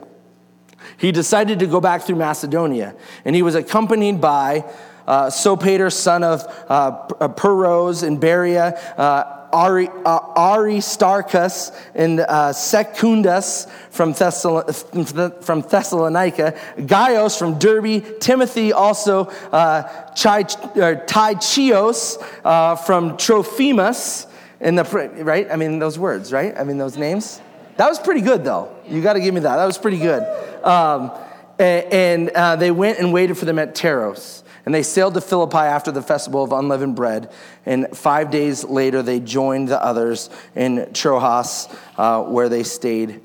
He 0.98 1.12
decided 1.12 1.60
to 1.60 1.68
go 1.68 1.80
back 1.80 2.04
through 2.04 2.16
Macedonia, 2.16 2.96
and 3.24 3.36
he 3.36 3.44
was 3.44 3.54
accompanied 3.54 4.20
by 4.20 4.66
uh, 5.08 5.28
Sopater, 5.28 5.92
son 5.92 6.24
of 6.24 6.44
uh, 6.70 6.92
Pyrrhus 7.30 8.04
and 8.04 8.20
Berea, 8.20 8.78
uh, 8.98 9.38
Ari, 9.54 9.88
uh, 10.06 10.20
Aristarchus 10.36 11.72
and 11.96 12.20
uh, 12.20 12.52
Secundus 12.52 13.68
from, 13.90 14.14
from 14.14 15.62
Thessalonica, 15.62 16.60
Gaius 16.86 17.38
from 17.38 17.58
Derbe, 17.58 18.20
Timothy 18.20 18.74
also, 18.74 19.26
uh, 19.52 20.12
Chai, 20.14 20.44
Tychios 20.44 22.22
uh, 22.44 22.76
from 22.76 23.18
Trophimus, 23.18 24.28
in 24.60 24.76
the, 24.76 24.84
right? 25.24 25.48
I 25.50 25.56
mean, 25.56 25.80
those 25.80 26.00
words, 26.00 26.34
right? 26.34 26.58
I 26.58 26.64
mean, 26.64 26.78
those 26.78 26.98
names. 26.98 27.42
That 27.78 27.88
was 27.90 28.00
pretty 28.00 28.22
good, 28.22 28.44
though. 28.44 28.76
You 28.88 29.02
got 29.02 29.14
to 29.14 29.20
give 29.20 29.34
me 29.34 29.42
that. 29.42 29.56
That 29.56 29.66
was 29.66 29.78
pretty 29.78 30.00
good. 30.00 30.24
Um, 30.64 31.12
and, 31.60 31.94
and 31.94 32.30
uh, 32.32 32.56
they 32.56 32.72
went 32.72 32.98
and 33.00 33.14
waited 33.14 33.38
for 33.38 33.46
them 33.46 33.60
at 33.60 33.76
Tyros. 33.76 34.42
And 34.68 34.76
they 34.76 34.84
sailed 34.84 35.14
to 35.14 35.22
Philippi 35.22 35.60
after 35.60 35.94
the 35.94 36.02
festival 36.02 36.44
of 36.44 36.52
unleavened 36.52 36.98
bread. 36.98 37.32
And 37.66 37.88
five 37.94 38.32
days 38.32 38.66
later, 38.66 39.02
they 39.02 39.22
joined 39.22 39.70
the 39.70 39.82
others 39.82 40.30
in 40.56 40.92
Troas, 40.92 41.74
uh, 41.98 42.24
where 42.24 42.50
they 42.50 42.64
stayed 42.64 43.22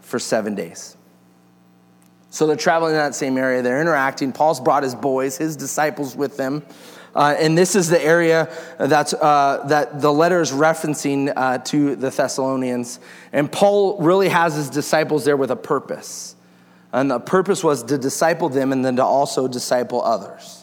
for 0.00 0.20
seven 0.20 0.54
days. 0.54 0.96
So 2.30 2.46
they're 2.46 2.54
traveling 2.54 2.92
in 2.92 2.98
that 2.98 3.16
same 3.16 3.36
area. 3.36 3.62
They're 3.62 3.80
interacting. 3.80 4.30
Paul's 4.30 4.60
brought 4.60 4.84
his 4.84 4.94
boys, 4.94 5.36
his 5.36 5.56
disciples 5.56 6.14
with 6.14 6.36
them. 6.36 6.64
Uh, 7.16 7.34
and 7.36 7.58
this 7.58 7.74
is 7.74 7.88
the 7.88 8.00
area 8.00 8.48
that's, 8.78 9.12
uh, 9.12 9.64
that 9.66 10.00
the 10.00 10.12
letter 10.12 10.40
is 10.40 10.52
referencing 10.52 11.32
uh, 11.34 11.58
to 11.64 11.96
the 11.96 12.10
Thessalonians. 12.10 13.00
And 13.32 13.50
Paul 13.50 13.98
really 13.98 14.28
has 14.28 14.54
his 14.54 14.70
disciples 14.70 15.24
there 15.24 15.36
with 15.36 15.50
a 15.50 15.56
purpose. 15.56 16.36
And 16.92 17.10
the 17.10 17.18
purpose 17.18 17.64
was 17.64 17.82
to 17.82 17.98
disciple 17.98 18.48
them 18.50 18.70
and 18.70 18.84
then 18.84 18.94
to 18.94 19.04
also 19.04 19.48
disciple 19.48 20.00
others 20.00 20.55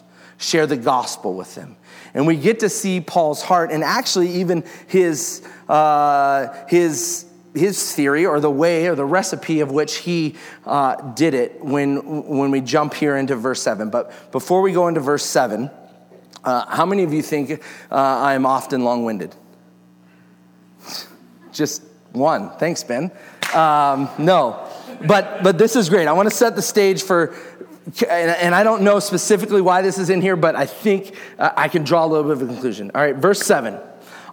share 0.44 0.66
the 0.66 0.76
gospel 0.76 1.34
with 1.34 1.54
them. 1.54 1.76
And 2.12 2.26
we 2.26 2.36
get 2.36 2.60
to 2.60 2.68
see 2.68 3.00
Paul's 3.00 3.42
heart 3.42 3.72
and 3.72 3.82
actually 3.82 4.28
even 4.28 4.64
his, 4.86 5.46
uh, 5.68 6.66
his, 6.68 7.26
his 7.54 7.92
theory 7.94 8.26
or 8.26 8.38
the 8.40 8.50
way 8.50 8.86
or 8.86 8.94
the 8.94 9.04
recipe 9.04 9.60
of 9.60 9.72
which 9.72 9.96
he 9.96 10.36
uh, 10.64 10.96
did 11.12 11.34
it 11.34 11.64
when, 11.64 12.26
when 12.26 12.50
we 12.50 12.60
jump 12.60 12.94
here 12.94 13.16
into 13.16 13.34
verse 13.34 13.62
7. 13.62 13.90
But 13.90 14.30
before 14.32 14.60
we 14.60 14.72
go 14.72 14.86
into 14.86 15.00
verse 15.00 15.24
7, 15.24 15.70
uh, 16.44 16.66
how 16.66 16.84
many 16.86 17.02
of 17.02 17.12
you 17.12 17.22
think 17.22 17.50
uh, 17.90 17.94
I 17.94 18.34
am 18.34 18.46
often 18.46 18.84
long 18.84 19.04
winded? 19.04 19.34
Just 21.52 21.82
one. 22.12 22.50
Thanks, 22.58 22.84
Ben. 22.84 23.10
Um, 23.54 24.08
no, 24.18 24.68
but, 25.06 25.42
but 25.42 25.58
this 25.58 25.76
is 25.76 25.88
great. 25.88 26.06
I 26.06 26.12
want 26.12 26.28
to 26.28 26.34
set 26.34 26.56
the 26.56 26.62
stage 26.62 27.02
for 27.02 27.34
and 28.08 28.54
I 28.54 28.62
don't 28.62 28.82
know 28.82 28.98
specifically 28.98 29.60
why 29.60 29.82
this 29.82 29.98
is 29.98 30.08
in 30.10 30.22
here, 30.22 30.36
but 30.36 30.56
I 30.56 30.66
think 30.66 31.14
uh, 31.38 31.50
I 31.56 31.68
can 31.68 31.84
draw 31.84 32.04
a 32.04 32.08
little 32.08 32.24
bit 32.24 32.32
of 32.32 32.42
a 32.42 32.46
conclusion. 32.46 32.90
All 32.94 33.02
right, 33.02 33.16
verse 33.16 33.40
7. 33.40 33.78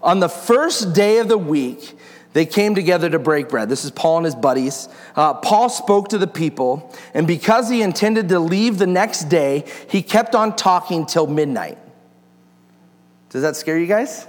On 0.01 0.19
the 0.19 0.29
first 0.29 0.93
day 0.93 1.19
of 1.19 1.27
the 1.27 1.37
week, 1.37 1.97
they 2.33 2.45
came 2.45 2.75
together 2.75 3.09
to 3.09 3.19
break 3.19 3.49
bread. 3.49 3.67
This 3.67 3.83
is 3.83 3.91
Paul 3.91 4.17
and 4.17 4.25
his 4.25 4.35
buddies. 4.35 4.87
Uh, 5.15 5.33
Paul 5.33 5.67
spoke 5.69 6.09
to 6.09 6.17
the 6.17 6.27
people, 6.27 6.95
and 7.13 7.27
because 7.27 7.69
he 7.69 7.81
intended 7.81 8.29
to 8.29 8.39
leave 8.39 8.77
the 8.77 8.87
next 8.87 9.25
day, 9.25 9.65
he 9.89 10.01
kept 10.01 10.33
on 10.33 10.55
talking 10.55 11.05
till 11.05 11.27
midnight. 11.27 11.77
Does 13.29 13.41
that 13.41 13.57
scare 13.57 13.77
you 13.77 13.87
guys? 13.87 14.27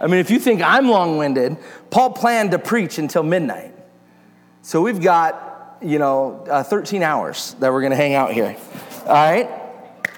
I 0.00 0.06
mean, 0.06 0.20
if 0.20 0.30
you 0.30 0.38
think 0.38 0.62
I'm 0.62 0.88
long 0.88 1.18
winded, 1.18 1.56
Paul 1.90 2.10
planned 2.10 2.52
to 2.52 2.58
preach 2.58 2.98
until 2.98 3.22
midnight. 3.22 3.74
So 4.62 4.80
we've 4.80 5.00
got 5.00 5.53
you 5.82 5.98
know, 5.98 6.44
uh, 6.50 6.62
13 6.62 7.02
hours 7.02 7.54
that 7.60 7.72
we're 7.72 7.80
going 7.80 7.90
to 7.90 7.96
hang 7.96 8.14
out 8.14 8.32
here. 8.32 8.56
All 9.06 9.12
right? 9.12 9.48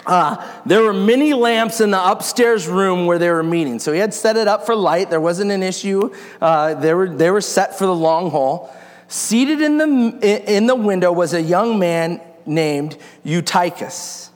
Uh, 0.07 0.61
there 0.65 0.83
were 0.83 0.93
many 0.93 1.35
lamps 1.35 1.81
in 1.81 1.91
the 1.91 2.11
upstairs 2.11 2.69
room 2.69 3.07
where 3.07 3.19
they 3.19 3.29
were 3.29 3.43
meeting. 3.43 3.81
So 3.81 3.93
he 3.93 3.99
had 3.99 4.15
set 4.15 4.37
it 4.37 4.47
up 4.47 4.65
for 4.65 4.77
light. 4.77 5.11
There 5.11 5.21
wasn't 5.21 5.51
an 5.51 5.63
issue. 5.63 6.15
Uh, 6.41 6.75
they, 6.75 6.95
were, 6.95 7.09
they 7.09 7.31
were 7.31 7.41
set 7.41 7.77
for 7.77 7.87
the 7.87 7.95
long 7.95 8.31
haul. 8.31 8.75
Seated 9.09 9.61
in 9.61 9.79
the, 9.79 10.55
in 10.57 10.67
the 10.67 10.75
window 10.75 11.13
was 11.13 11.35
a 11.35 11.43
young 11.43 11.79
man 11.79 12.21
named 12.45 12.97
Eutychus, 13.25 14.31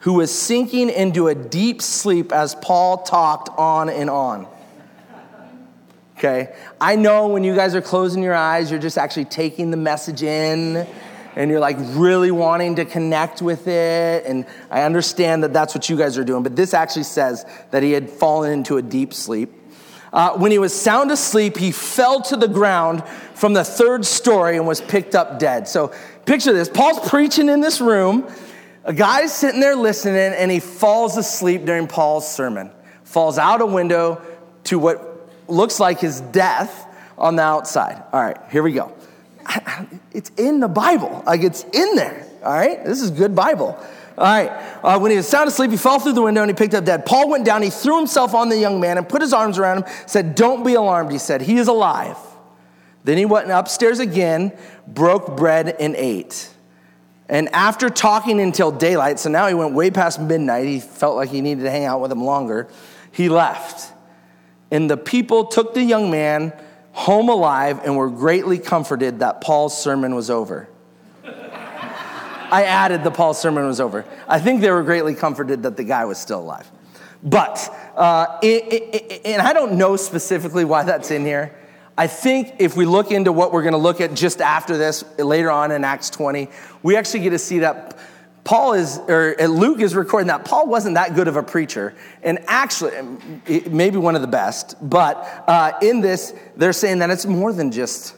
who 0.00 0.14
was 0.14 0.36
sinking 0.36 0.88
into 0.88 1.28
a 1.28 1.34
deep 1.34 1.82
sleep 1.82 2.32
as 2.32 2.54
Paul 2.54 2.98
talked 2.98 3.50
on 3.58 3.90
and 3.90 4.08
on 4.08 4.46
okay? 6.24 6.54
I 6.80 6.96
know 6.96 7.28
when 7.28 7.44
you 7.44 7.54
guys 7.54 7.74
are 7.74 7.82
closing 7.82 8.22
your 8.22 8.34
eyes, 8.34 8.70
you're 8.70 8.80
just 8.80 8.96
actually 8.96 9.26
taking 9.26 9.70
the 9.70 9.76
message 9.76 10.22
in 10.22 10.86
and 11.36 11.50
you're 11.50 11.60
like 11.60 11.76
really 11.80 12.30
wanting 12.30 12.76
to 12.76 12.84
connect 12.84 13.42
with 13.42 13.66
it. 13.66 14.24
And 14.24 14.46
I 14.70 14.82
understand 14.82 15.42
that 15.42 15.52
that's 15.52 15.74
what 15.74 15.88
you 15.88 15.96
guys 15.96 16.16
are 16.16 16.24
doing, 16.24 16.42
but 16.42 16.56
this 16.56 16.72
actually 16.72 17.02
says 17.02 17.44
that 17.72 17.82
he 17.82 17.92
had 17.92 18.08
fallen 18.08 18.52
into 18.52 18.76
a 18.76 18.82
deep 18.82 19.12
sleep. 19.12 19.52
Uh, 20.12 20.38
when 20.38 20.52
he 20.52 20.58
was 20.58 20.72
sound 20.72 21.10
asleep, 21.10 21.56
he 21.56 21.72
fell 21.72 22.22
to 22.22 22.36
the 22.36 22.46
ground 22.46 23.02
from 23.34 23.52
the 23.52 23.64
third 23.64 24.06
story 24.06 24.56
and 24.56 24.66
was 24.66 24.80
picked 24.80 25.16
up 25.16 25.40
dead. 25.40 25.66
So 25.66 25.92
picture 26.24 26.52
this 26.52 26.68
Paul's 26.68 27.08
preaching 27.08 27.48
in 27.48 27.60
this 27.60 27.80
room. 27.80 28.32
A 28.84 28.92
guy's 28.92 29.34
sitting 29.34 29.60
there 29.60 29.74
listening, 29.74 30.14
and 30.14 30.50
he 30.50 30.60
falls 30.60 31.16
asleep 31.16 31.64
during 31.64 31.88
Paul's 31.88 32.30
sermon, 32.30 32.70
falls 33.02 33.38
out 33.38 33.60
a 33.60 33.66
window 33.66 34.22
to 34.64 34.78
what 34.78 35.13
looks 35.48 35.80
like 35.80 36.00
his 36.00 36.20
death 36.20 36.86
on 37.18 37.36
the 37.36 37.42
outside. 37.42 38.02
All 38.12 38.20
right, 38.20 38.38
here 38.50 38.62
we 38.62 38.72
go. 38.72 38.92
It's 40.12 40.30
in 40.36 40.60
the 40.60 40.68
Bible, 40.68 41.22
like 41.26 41.42
it's 41.42 41.64
in 41.64 41.96
there. 41.96 42.26
All 42.42 42.52
right, 42.52 42.84
this 42.84 43.00
is 43.00 43.10
good 43.10 43.34
Bible. 43.34 43.78
All 44.16 44.24
right, 44.24 44.50
uh, 44.84 44.98
when 44.98 45.10
he 45.10 45.16
was 45.16 45.26
sound 45.26 45.48
asleep, 45.48 45.70
he 45.72 45.76
fell 45.76 45.98
through 45.98 46.12
the 46.12 46.22
window 46.22 46.42
and 46.42 46.50
he 46.50 46.54
picked 46.54 46.74
up 46.74 46.84
dead. 46.84 47.04
Paul 47.04 47.28
went 47.28 47.44
down, 47.44 47.62
he 47.62 47.70
threw 47.70 47.98
himself 47.98 48.32
on 48.32 48.48
the 48.48 48.56
young 48.56 48.80
man 48.80 48.96
and 48.96 49.08
put 49.08 49.20
his 49.20 49.32
arms 49.32 49.58
around 49.58 49.78
him, 49.78 49.92
said, 50.06 50.34
Don't 50.34 50.64
be 50.64 50.74
alarmed, 50.74 51.10
he 51.10 51.18
said, 51.18 51.42
He 51.42 51.56
is 51.56 51.68
alive. 51.68 52.16
Then 53.02 53.18
he 53.18 53.26
went 53.26 53.50
upstairs 53.50 53.98
again, 53.98 54.52
broke 54.86 55.36
bread, 55.36 55.76
and 55.80 55.94
ate. 55.96 56.48
And 57.28 57.48
after 57.54 57.90
talking 57.90 58.40
until 58.40 58.70
daylight, 58.70 59.18
so 59.18 59.30
now 59.30 59.46
he 59.46 59.54
went 59.54 59.74
way 59.74 59.90
past 59.90 60.20
midnight, 60.20 60.66
he 60.66 60.80
felt 60.80 61.16
like 61.16 61.30
he 61.30 61.40
needed 61.40 61.64
to 61.64 61.70
hang 61.70 61.84
out 61.84 62.00
with 62.00 62.12
him 62.12 62.22
longer, 62.22 62.68
he 63.12 63.28
left. 63.28 63.92
And 64.74 64.90
the 64.90 64.96
people 64.96 65.44
took 65.44 65.72
the 65.72 65.84
young 65.84 66.10
man 66.10 66.52
home 66.90 67.28
alive 67.28 67.80
and 67.84 67.96
were 67.96 68.10
greatly 68.10 68.58
comforted 68.58 69.20
that 69.20 69.40
Paul's 69.40 69.80
sermon 69.80 70.16
was 70.16 70.30
over. 70.30 70.68
I 71.24 72.64
added 72.66 73.04
the 73.04 73.12
Paul's 73.12 73.40
sermon 73.40 73.66
was 73.66 73.78
over. 73.80 74.04
I 74.26 74.40
think 74.40 74.62
they 74.62 74.72
were 74.72 74.82
greatly 74.82 75.14
comforted 75.14 75.62
that 75.62 75.76
the 75.76 75.84
guy 75.84 76.06
was 76.06 76.18
still 76.18 76.40
alive. 76.40 76.68
But, 77.22 77.72
uh, 77.94 78.40
it, 78.42 78.64
it, 78.72 78.94
it, 78.94 79.20
and 79.24 79.40
I 79.40 79.52
don't 79.52 79.78
know 79.78 79.94
specifically 79.94 80.64
why 80.64 80.82
that's 80.82 81.12
in 81.12 81.24
here. 81.24 81.56
I 81.96 82.08
think 82.08 82.54
if 82.58 82.76
we 82.76 82.84
look 82.84 83.12
into 83.12 83.30
what 83.30 83.52
we're 83.52 83.62
going 83.62 83.74
to 83.74 83.78
look 83.78 84.00
at 84.00 84.14
just 84.14 84.40
after 84.40 84.76
this, 84.76 85.04
later 85.18 85.52
on 85.52 85.70
in 85.70 85.84
Acts 85.84 86.10
20, 86.10 86.48
we 86.82 86.96
actually 86.96 87.20
get 87.20 87.30
to 87.30 87.38
see 87.38 87.60
that 87.60 87.96
Paul 88.44 88.74
is, 88.74 88.98
or 89.08 89.34
Luke 89.38 89.80
is 89.80 89.94
recording 89.94 90.28
that 90.28 90.44
Paul 90.44 90.66
wasn't 90.66 90.96
that 90.96 91.14
good 91.14 91.28
of 91.28 91.36
a 91.36 91.42
preacher. 91.42 91.94
And 92.22 92.38
actually, 92.46 92.92
maybe 93.70 93.96
one 93.96 94.14
of 94.14 94.20
the 94.20 94.28
best, 94.28 94.76
but 94.82 95.16
uh, 95.48 95.72
in 95.80 96.02
this, 96.02 96.34
they're 96.54 96.74
saying 96.74 96.98
that 96.98 97.08
it's 97.08 97.24
more 97.24 97.54
than 97.54 97.72
just 97.72 98.14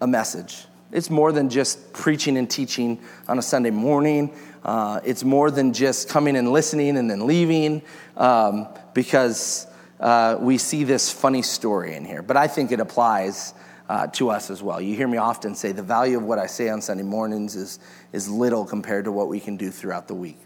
a 0.00 0.06
message. 0.06 0.64
It's 0.90 1.10
more 1.10 1.32
than 1.32 1.50
just 1.50 1.92
preaching 1.92 2.38
and 2.38 2.50
teaching 2.50 2.98
on 3.28 3.38
a 3.38 3.42
Sunday 3.42 3.70
morning. 3.70 4.34
Uh, 4.64 5.00
it's 5.04 5.22
more 5.22 5.50
than 5.50 5.74
just 5.74 6.08
coming 6.08 6.36
and 6.36 6.50
listening 6.50 6.96
and 6.96 7.10
then 7.10 7.26
leaving, 7.26 7.82
um, 8.16 8.68
because 8.94 9.66
uh, 10.00 10.38
we 10.40 10.56
see 10.56 10.84
this 10.84 11.12
funny 11.12 11.42
story 11.42 11.94
in 11.94 12.04
here, 12.04 12.22
but 12.22 12.36
I 12.36 12.46
think 12.46 12.72
it 12.72 12.80
applies 12.80 13.52
uh, 13.88 14.06
to 14.08 14.30
us 14.30 14.50
as 14.50 14.62
well. 14.62 14.80
You 14.80 14.94
hear 14.94 15.08
me 15.08 15.18
often 15.18 15.54
say 15.54 15.72
the 15.72 15.82
value 15.82 16.16
of 16.16 16.24
what 16.24 16.38
I 16.38 16.46
say 16.46 16.68
on 16.68 16.80
Sunday 16.80 17.02
mornings 17.02 17.56
is, 17.56 17.78
is 18.12 18.28
little 18.28 18.64
compared 18.64 19.04
to 19.04 19.12
what 19.12 19.28
we 19.28 19.40
can 19.40 19.56
do 19.56 19.70
throughout 19.70 20.08
the 20.08 20.14
week. 20.14 20.38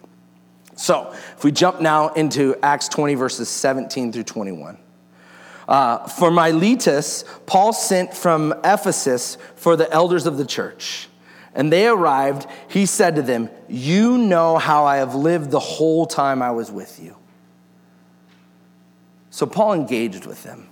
So, 0.77 1.11
if 1.13 1.43
we 1.43 1.51
jump 1.51 1.81
now 1.81 2.09
into 2.11 2.57
Acts 2.63 2.89
20, 2.89 3.15
verses 3.15 3.49
17 3.49 4.13
through 4.13 4.23
21. 4.23 4.79
Uh, 5.67 6.07
for 6.07 6.31
Miletus, 6.31 7.25
Paul 7.47 7.73
sent 7.73 8.15
from 8.15 8.55
Ephesus 8.65 9.37
for 9.57 9.77
the 9.77 9.91
elders 9.93 10.27
of 10.27 10.39
the 10.39 10.47
church. 10.47 11.09
And 11.55 11.73
they 11.73 11.89
arrived. 11.89 12.47
He 12.69 12.87
said 12.87 13.17
to 13.17 13.23
them, 13.23 13.51
You 13.69 14.19
know 14.19 14.57
how 14.57 14.85
I 14.85 14.99
have 14.99 15.15
lived 15.15 15.51
the 15.51 15.59
whole 15.59 16.07
time 16.07 16.43
I 16.43 16.53
was 16.53 16.71
with 16.71 17.01
you 17.03 17.17
so 19.39 19.47
Paul 19.47 19.75
engaged 19.75 20.27
with 20.27 20.43
them. 20.43 20.67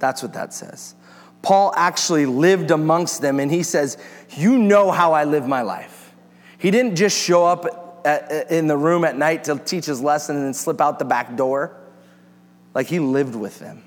That's 0.00 0.20
what 0.20 0.32
that 0.32 0.52
says. 0.52 0.96
Paul 1.42 1.72
actually 1.76 2.26
lived 2.26 2.70
amongst 2.70 3.22
them, 3.22 3.40
and 3.40 3.50
he 3.50 3.62
says, 3.62 3.96
You 4.30 4.58
know 4.58 4.90
how 4.90 5.12
I 5.12 5.24
live 5.24 5.46
my 5.46 5.62
life. 5.62 6.12
He 6.58 6.70
didn't 6.70 6.96
just 6.96 7.16
show 7.16 7.46
up 7.46 8.02
at, 8.04 8.50
in 8.50 8.66
the 8.66 8.76
room 8.76 9.04
at 9.04 9.16
night 9.16 9.44
to 9.44 9.58
teach 9.58 9.86
his 9.86 10.02
lesson 10.02 10.36
and 10.36 10.44
then 10.44 10.54
slip 10.54 10.80
out 10.80 10.98
the 10.98 11.04
back 11.04 11.36
door. 11.36 11.76
Like 12.74 12.86
he 12.86 12.98
lived 12.98 13.34
with 13.34 13.58
them. 13.58 13.82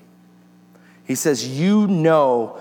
He 1.04 1.14
says, 1.14 1.46
You 1.46 1.86
know 1.86 2.58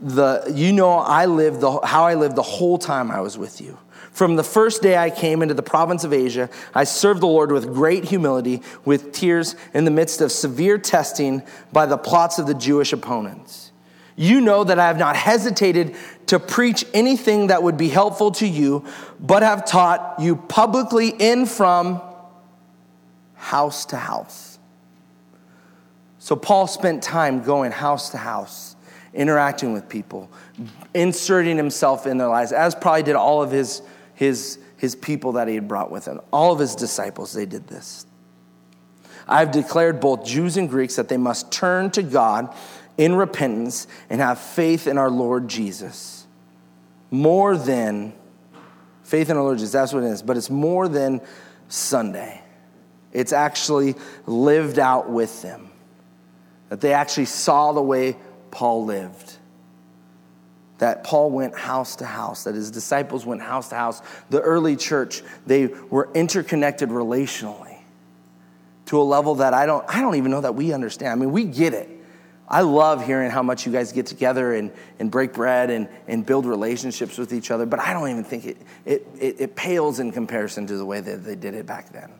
the 0.00 0.50
you 0.54 0.72
know 0.72 0.98
I 0.98 1.26
lived 1.26 1.60
the, 1.60 1.80
how 1.80 2.04
I 2.04 2.14
lived 2.14 2.36
the 2.36 2.42
whole 2.42 2.78
time 2.78 3.10
I 3.10 3.20
was 3.20 3.36
with 3.36 3.60
you. 3.60 3.78
From 4.12 4.36
the 4.36 4.44
first 4.44 4.82
day 4.82 4.96
I 4.96 5.08
came 5.08 5.40
into 5.40 5.54
the 5.54 5.62
province 5.62 6.04
of 6.04 6.12
Asia, 6.12 6.50
I 6.74 6.84
served 6.84 7.20
the 7.20 7.26
Lord 7.26 7.52
with 7.52 7.72
great 7.72 8.04
humility, 8.04 8.62
with 8.84 9.12
tears 9.12 9.54
in 9.72 9.84
the 9.84 9.90
midst 9.90 10.20
of 10.20 10.32
severe 10.32 10.78
testing 10.78 11.42
by 11.72 11.86
the 11.86 11.96
plots 11.96 12.38
of 12.38 12.46
the 12.46 12.54
Jewish 12.54 12.92
opponents. 12.92 13.69
You 14.20 14.42
know 14.42 14.64
that 14.64 14.78
I 14.78 14.86
have 14.86 14.98
not 14.98 15.16
hesitated 15.16 15.96
to 16.26 16.38
preach 16.38 16.84
anything 16.92 17.46
that 17.46 17.62
would 17.62 17.78
be 17.78 17.88
helpful 17.88 18.32
to 18.32 18.46
you, 18.46 18.84
but 19.18 19.42
have 19.42 19.64
taught 19.64 20.16
you 20.20 20.36
publicly 20.36 21.08
in 21.08 21.46
from 21.46 22.02
house 23.32 23.86
to 23.86 23.96
house. 23.96 24.58
So 26.18 26.36
Paul 26.36 26.66
spent 26.66 27.02
time 27.02 27.42
going 27.42 27.72
house 27.72 28.10
to 28.10 28.18
house, 28.18 28.76
interacting 29.14 29.72
with 29.72 29.88
people, 29.88 30.30
inserting 30.92 31.56
himself 31.56 32.06
in 32.06 32.18
their 32.18 32.28
lives, 32.28 32.52
as 32.52 32.74
probably 32.74 33.04
did 33.04 33.16
all 33.16 33.42
of 33.42 33.50
his 33.50 33.80
his, 34.12 34.58
his 34.76 34.94
people 34.94 35.32
that 35.32 35.48
he 35.48 35.54
had 35.54 35.66
brought 35.66 35.90
with 35.90 36.04
him. 36.04 36.20
All 36.30 36.52
of 36.52 36.58
his 36.58 36.74
disciples, 36.74 37.32
they 37.32 37.46
did 37.46 37.66
this. 37.68 38.04
I've 39.26 39.50
declared 39.50 39.98
both 39.98 40.26
Jews 40.26 40.58
and 40.58 40.68
Greeks 40.68 40.96
that 40.96 41.08
they 41.08 41.16
must 41.16 41.50
turn 41.50 41.90
to 41.92 42.02
God 42.02 42.54
in 43.00 43.14
repentance 43.14 43.86
and 44.10 44.20
have 44.20 44.38
faith 44.38 44.86
in 44.86 44.98
our 44.98 45.08
Lord 45.08 45.48
Jesus. 45.48 46.26
More 47.10 47.56
than 47.56 48.12
faith 49.02 49.30
in 49.30 49.38
our 49.38 49.42
Lord 49.42 49.56
Jesus, 49.56 49.72
that's 49.72 49.94
what 49.94 50.04
it 50.04 50.08
is, 50.08 50.22
but 50.22 50.36
it's 50.36 50.50
more 50.50 50.86
than 50.86 51.22
Sunday. 51.68 52.42
It's 53.12 53.32
actually 53.32 53.94
lived 54.26 54.78
out 54.78 55.08
with 55.08 55.40
them. 55.40 55.70
That 56.68 56.82
they 56.82 56.92
actually 56.92 57.24
saw 57.24 57.72
the 57.72 57.82
way 57.82 58.18
Paul 58.50 58.84
lived 58.84 59.38
that 60.78 61.04
Paul 61.04 61.30
went 61.30 61.54
house 61.54 61.96
to 61.96 62.06
house, 62.06 62.44
that 62.44 62.54
his 62.54 62.70
disciples 62.70 63.26
went 63.26 63.42
house 63.42 63.68
to 63.68 63.74
house. 63.74 64.00
The 64.30 64.40
early 64.40 64.76
church, 64.76 65.22
they 65.46 65.66
were 65.66 66.08
interconnected 66.14 66.88
relationally 66.88 67.76
to 68.86 68.98
a 68.98 69.04
level 69.04 69.34
that 69.36 69.52
I 69.52 69.66
don't, 69.66 69.84
I 69.94 70.00
don't 70.00 70.14
even 70.14 70.30
know 70.30 70.40
that 70.40 70.54
we 70.54 70.72
understand. 70.72 71.12
I 71.12 71.16
mean, 71.16 71.32
we 71.32 71.44
get 71.44 71.74
it. 71.74 71.99
I 72.50 72.62
love 72.62 73.06
hearing 73.06 73.30
how 73.30 73.44
much 73.44 73.64
you 73.64 73.70
guys 73.70 73.92
get 73.92 74.06
together 74.06 74.54
and, 74.54 74.72
and 74.98 75.08
break 75.08 75.32
bread 75.32 75.70
and, 75.70 75.88
and 76.08 76.26
build 76.26 76.46
relationships 76.46 77.16
with 77.16 77.32
each 77.32 77.52
other, 77.52 77.64
but 77.64 77.78
I 77.78 77.92
don't 77.92 78.08
even 78.10 78.24
think 78.24 78.44
it, 78.44 78.56
it, 78.84 79.06
it, 79.20 79.40
it 79.40 79.56
pales 79.56 80.00
in 80.00 80.10
comparison 80.10 80.66
to 80.66 80.76
the 80.76 80.84
way 80.84 81.00
that 81.00 81.24
they 81.24 81.36
did 81.36 81.54
it 81.54 81.64
back 81.64 81.92
then. 81.92 82.10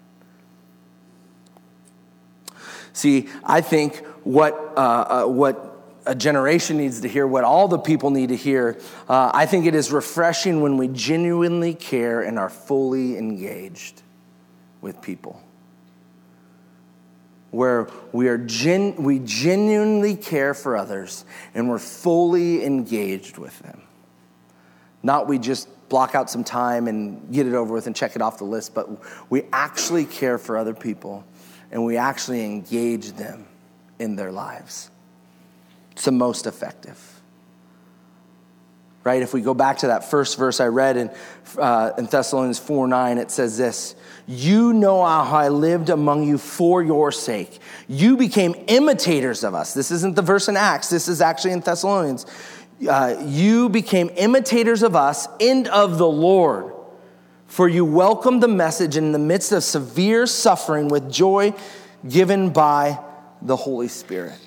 See, 2.93 3.29
I 3.43 3.61
think 3.61 4.05
what, 4.23 4.55
uh, 4.77 5.25
uh, 5.25 5.27
what 5.27 5.66
a 6.07 6.14
generation 6.14 6.77
needs 6.77 7.01
to 7.01 7.09
hear, 7.09 7.27
what 7.27 7.43
all 7.43 7.66
the 7.66 7.79
people 7.79 8.11
need 8.11 8.29
to 8.29 8.37
hear. 8.37 8.79
Uh, 9.09 9.31
I 9.35 9.47
think 9.47 9.66
it 9.66 9.75
is 9.75 9.90
refreshing 9.90 10.61
when 10.61 10.77
we 10.77 10.88
genuinely 10.88 11.75
care 11.75 12.23
and 12.23 12.38
are 12.38 12.51
fully 12.51 13.19
engaged 13.19 14.03
with 14.81 15.03
people. 15.03 15.43
Where 17.51 17.89
we, 18.13 18.29
are 18.29 18.39
gen- 18.39 18.97
we 19.03 19.19
genuinely 19.19 20.15
care 20.15 20.55
for 20.55 20.77
others 20.77 21.25
and 21.55 21.69
we're 21.69 21.79
fully 21.79 22.65
engaged 22.65 23.39
with 23.39 23.59
them. 23.61 23.83
Not 25.03 25.27
we 25.27 25.39
just 25.39 25.69
block 25.89 26.15
out 26.15 26.31
some 26.31 26.45
time 26.45 26.87
and 26.87 27.33
get 27.33 27.47
it 27.47 27.55
over 27.55 27.75
with 27.75 27.87
and 27.87 27.97
check 27.97 28.15
it 28.15 28.23
off 28.23 28.39
the 28.39 28.45
list, 28.45 28.75
but 28.75 28.89
we 29.31 29.43
actually 29.53 30.05
care 30.05 30.39
for 30.39 30.57
other 30.57 30.75
people 30.75 31.25
and 31.73 31.85
we 31.85 31.97
actually 31.97 32.45
engage 32.45 33.13
them 33.13 33.47
in 33.99 34.17
their 34.17 34.31
lives. 34.31 34.91
It's 35.93 36.05
the 36.05 36.13
most 36.13 36.47
effective. 36.47 37.10
Right? 39.03 39.23
If 39.23 39.33
we 39.33 39.41
go 39.41 39.55
back 39.55 39.79
to 39.79 39.87
that 39.87 40.11
first 40.11 40.37
verse 40.37 40.61
I 40.61 40.67
read 40.67 40.99
in, 40.99 41.11
uh, 41.59 41.93
in 41.97 42.05
Thessalonians 42.05 42.59
4 42.59 42.87
9, 42.87 43.19
it 43.19 43.31
says 43.31 43.57
this 43.57 43.95
You 44.27 44.75
know 44.75 45.03
how 45.03 45.39
I 45.39 45.49
lived 45.49 45.89
among 45.89 46.25
you 46.25 46.37
for 46.37 46.83
your 46.83 47.11
sake. 47.11 47.61
You 47.89 48.19
became 48.19 48.55
imitators 48.67 49.43
of 49.43 49.55
us. 49.55 49.73
This 49.73 49.91
isn't 49.91 50.17
the 50.17 50.23
verse 50.23 50.49
in 50.49 50.57
Acts, 50.57 50.91
this 50.91 51.09
is 51.09 51.23
actually 51.23 51.53
in 51.53 51.61
Thessalonians. 51.61 52.27
Uh, 52.89 53.23
you 53.27 53.69
became 53.69 54.11
imitators 54.17 54.83
of 54.83 54.97
us 54.97 55.29
and 55.39 55.69
of 55.69 55.99
the 55.99 56.09
Lord. 56.09 56.73
For 57.47 57.69
you 57.69 57.85
welcomed 57.85 58.43
the 58.43 58.49
message 58.49 58.97
in 58.97 59.13
the 59.13 59.19
midst 59.19 59.53
of 59.53 59.65
severe 59.65 60.27
suffering 60.27 60.89
with 60.89 61.11
joy 61.11 61.53
given 62.09 62.51
by 62.51 62.99
the 63.43 63.57
Holy 63.57 63.89
Spirit. 63.89 64.39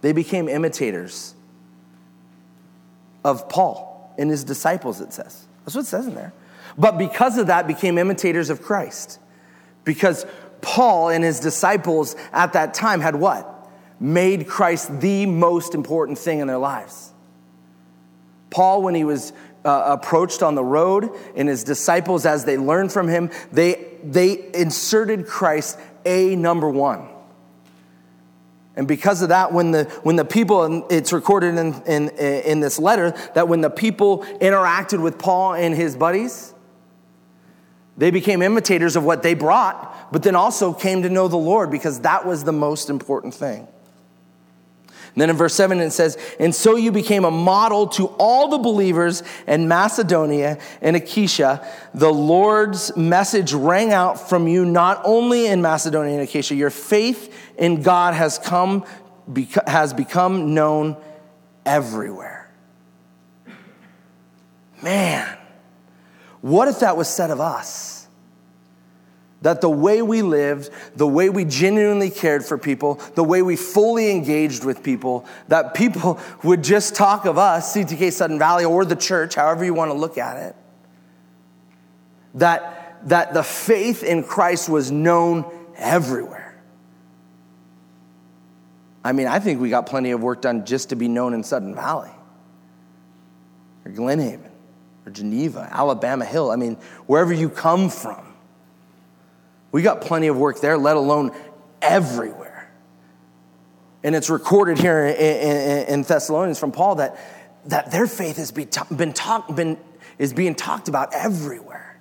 They 0.00 0.12
became 0.12 0.48
imitators 0.48 1.34
of 3.24 3.48
Paul 3.48 4.14
and 4.18 4.30
his 4.30 4.44
disciples, 4.44 5.00
it 5.00 5.12
says. 5.12 5.46
That's 5.64 5.74
what 5.74 5.82
it 5.82 5.88
says 5.88 6.06
in 6.06 6.14
there. 6.14 6.32
But 6.76 6.98
because 6.98 7.38
of 7.38 7.48
that, 7.48 7.66
became 7.66 7.98
imitators 7.98 8.50
of 8.50 8.62
Christ. 8.62 9.18
Because 9.84 10.26
Paul 10.60 11.08
and 11.08 11.24
his 11.24 11.40
disciples 11.40 12.16
at 12.32 12.52
that 12.52 12.74
time 12.74 13.00
had 13.00 13.16
what? 13.16 13.54
Made 14.00 14.46
Christ 14.46 15.00
the 15.00 15.26
most 15.26 15.74
important 15.74 16.18
thing 16.18 16.38
in 16.38 16.46
their 16.46 16.58
lives. 16.58 17.12
Paul, 18.50 18.82
when 18.82 18.94
he 18.94 19.04
was 19.04 19.32
uh, 19.64 19.84
approached 19.86 20.42
on 20.42 20.54
the 20.54 20.64
road, 20.64 21.10
and 21.34 21.48
his 21.48 21.64
disciples, 21.64 22.24
as 22.24 22.44
they 22.44 22.56
learned 22.56 22.92
from 22.92 23.08
him, 23.08 23.30
they, 23.52 23.98
they 24.04 24.50
inserted 24.54 25.26
Christ 25.26 25.78
a 26.04 26.36
number 26.36 26.68
one. 26.68 27.08
And 28.78 28.86
because 28.86 29.22
of 29.22 29.30
that, 29.30 29.52
when 29.52 29.72
the, 29.72 29.84
when 30.04 30.14
the 30.14 30.24
people, 30.24 30.86
it's 30.88 31.12
recorded 31.12 31.56
in, 31.56 31.74
in, 31.82 32.10
in 32.10 32.60
this 32.60 32.78
letter, 32.78 33.10
that 33.34 33.48
when 33.48 33.60
the 33.60 33.70
people 33.70 34.22
interacted 34.40 35.02
with 35.02 35.18
Paul 35.18 35.54
and 35.54 35.74
his 35.74 35.96
buddies, 35.96 36.54
they 37.96 38.12
became 38.12 38.40
imitators 38.40 38.94
of 38.94 39.02
what 39.02 39.24
they 39.24 39.34
brought, 39.34 40.12
but 40.12 40.22
then 40.22 40.36
also 40.36 40.72
came 40.72 41.02
to 41.02 41.08
know 41.08 41.26
the 41.26 41.36
Lord 41.36 41.72
because 41.72 42.02
that 42.02 42.24
was 42.24 42.44
the 42.44 42.52
most 42.52 42.88
important 42.88 43.34
thing. 43.34 43.66
Then 45.20 45.30
in 45.30 45.36
verse 45.36 45.54
7 45.54 45.80
it 45.80 45.90
says, 45.90 46.18
And 46.38 46.54
so 46.54 46.76
you 46.76 46.92
became 46.92 47.24
a 47.24 47.30
model 47.30 47.86
to 47.88 48.06
all 48.18 48.48
the 48.48 48.58
believers 48.58 49.22
in 49.46 49.68
Macedonia 49.68 50.58
and 50.80 50.96
Achaia. 50.96 51.66
The 51.94 52.12
Lord's 52.12 52.96
message 52.96 53.52
rang 53.52 53.92
out 53.92 54.28
from 54.28 54.46
you 54.46 54.64
not 54.64 55.00
only 55.04 55.46
in 55.46 55.62
Macedonia 55.62 56.18
and 56.18 56.28
Achaia, 56.28 56.56
your 56.56 56.70
faith 56.70 57.34
in 57.56 57.82
God 57.82 58.14
has 58.14 58.38
come 58.38 58.84
has 59.66 59.92
become 59.92 60.54
known 60.54 60.96
everywhere. 61.66 62.50
Man, 64.82 65.36
what 66.40 66.68
if 66.68 66.80
that 66.80 66.96
was 66.96 67.08
said 67.08 67.30
of 67.30 67.40
us? 67.40 67.97
That 69.42 69.60
the 69.60 69.70
way 69.70 70.02
we 70.02 70.22
lived, 70.22 70.70
the 70.96 71.06
way 71.06 71.30
we 71.30 71.44
genuinely 71.44 72.10
cared 72.10 72.44
for 72.44 72.58
people, 72.58 73.00
the 73.14 73.22
way 73.22 73.40
we 73.40 73.54
fully 73.54 74.10
engaged 74.10 74.64
with 74.64 74.82
people, 74.82 75.26
that 75.46 75.74
people 75.74 76.18
would 76.42 76.64
just 76.64 76.96
talk 76.96 77.24
of 77.24 77.38
us, 77.38 77.74
CTK 77.74 78.12
Sudden 78.12 78.38
Valley, 78.38 78.64
or 78.64 78.84
the 78.84 78.96
church, 78.96 79.36
however 79.36 79.64
you 79.64 79.74
want 79.74 79.90
to 79.90 79.96
look 79.96 80.18
at 80.18 80.36
it. 80.48 80.56
That, 82.34 82.98
that 83.08 83.32
the 83.32 83.44
faith 83.44 84.02
in 84.02 84.24
Christ 84.24 84.68
was 84.68 84.90
known 84.90 85.44
everywhere. 85.76 86.60
I 89.04 89.12
mean, 89.12 89.28
I 89.28 89.38
think 89.38 89.60
we 89.60 89.70
got 89.70 89.86
plenty 89.86 90.10
of 90.10 90.20
work 90.20 90.42
done 90.42 90.66
just 90.66 90.90
to 90.90 90.96
be 90.96 91.06
known 91.06 91.32
in 91.32 91.44
Sudden 91.44 91.76
Valley, 91.76 92.10
or 93.84 93.92
Glen 93.92 94.18
Haven, 94.18 94.50
or 95.06 95.12
Geneva, 95.12 95.68
Alabama 95.70 96.24
Hill. 96.24 96.50
I 96.50 96.56
mean, 96.56 96.74
wherever 97.06 97.32
you 97.32 97.48
come 97.48 97.88
from 97.88 98.27
we 99.72 99.82
got 99.82 100.00
plenty 100.00 100.28
of 100.28 100.36
work 100.36 100.60
there, 100.60 100.78
let 100.78 100.96
alone 100.96 101.32
everywhere. 101.82 102.70
And 104.02 104.14
it's 104.14 104.30
recorded 104.30 104.78
here 104.78 105.06
in, 105.06 106.02
Thessalonians 106.02 106.58
from 106.58 106.72
Paul 106.72 106.96
that, 106.96 107.18
that 107.66 107.90
their 107.90 108.06
faith 108.06 108.36
has 108.36 108.50
been, 108.50 109.12
talk, 109.12 109.54
been 109.54 109.78
is 110.18 110.32
being 110.32 110.54
talked 110.54 110.88
about 110.88 111.14
everywhere. 111.14 112.00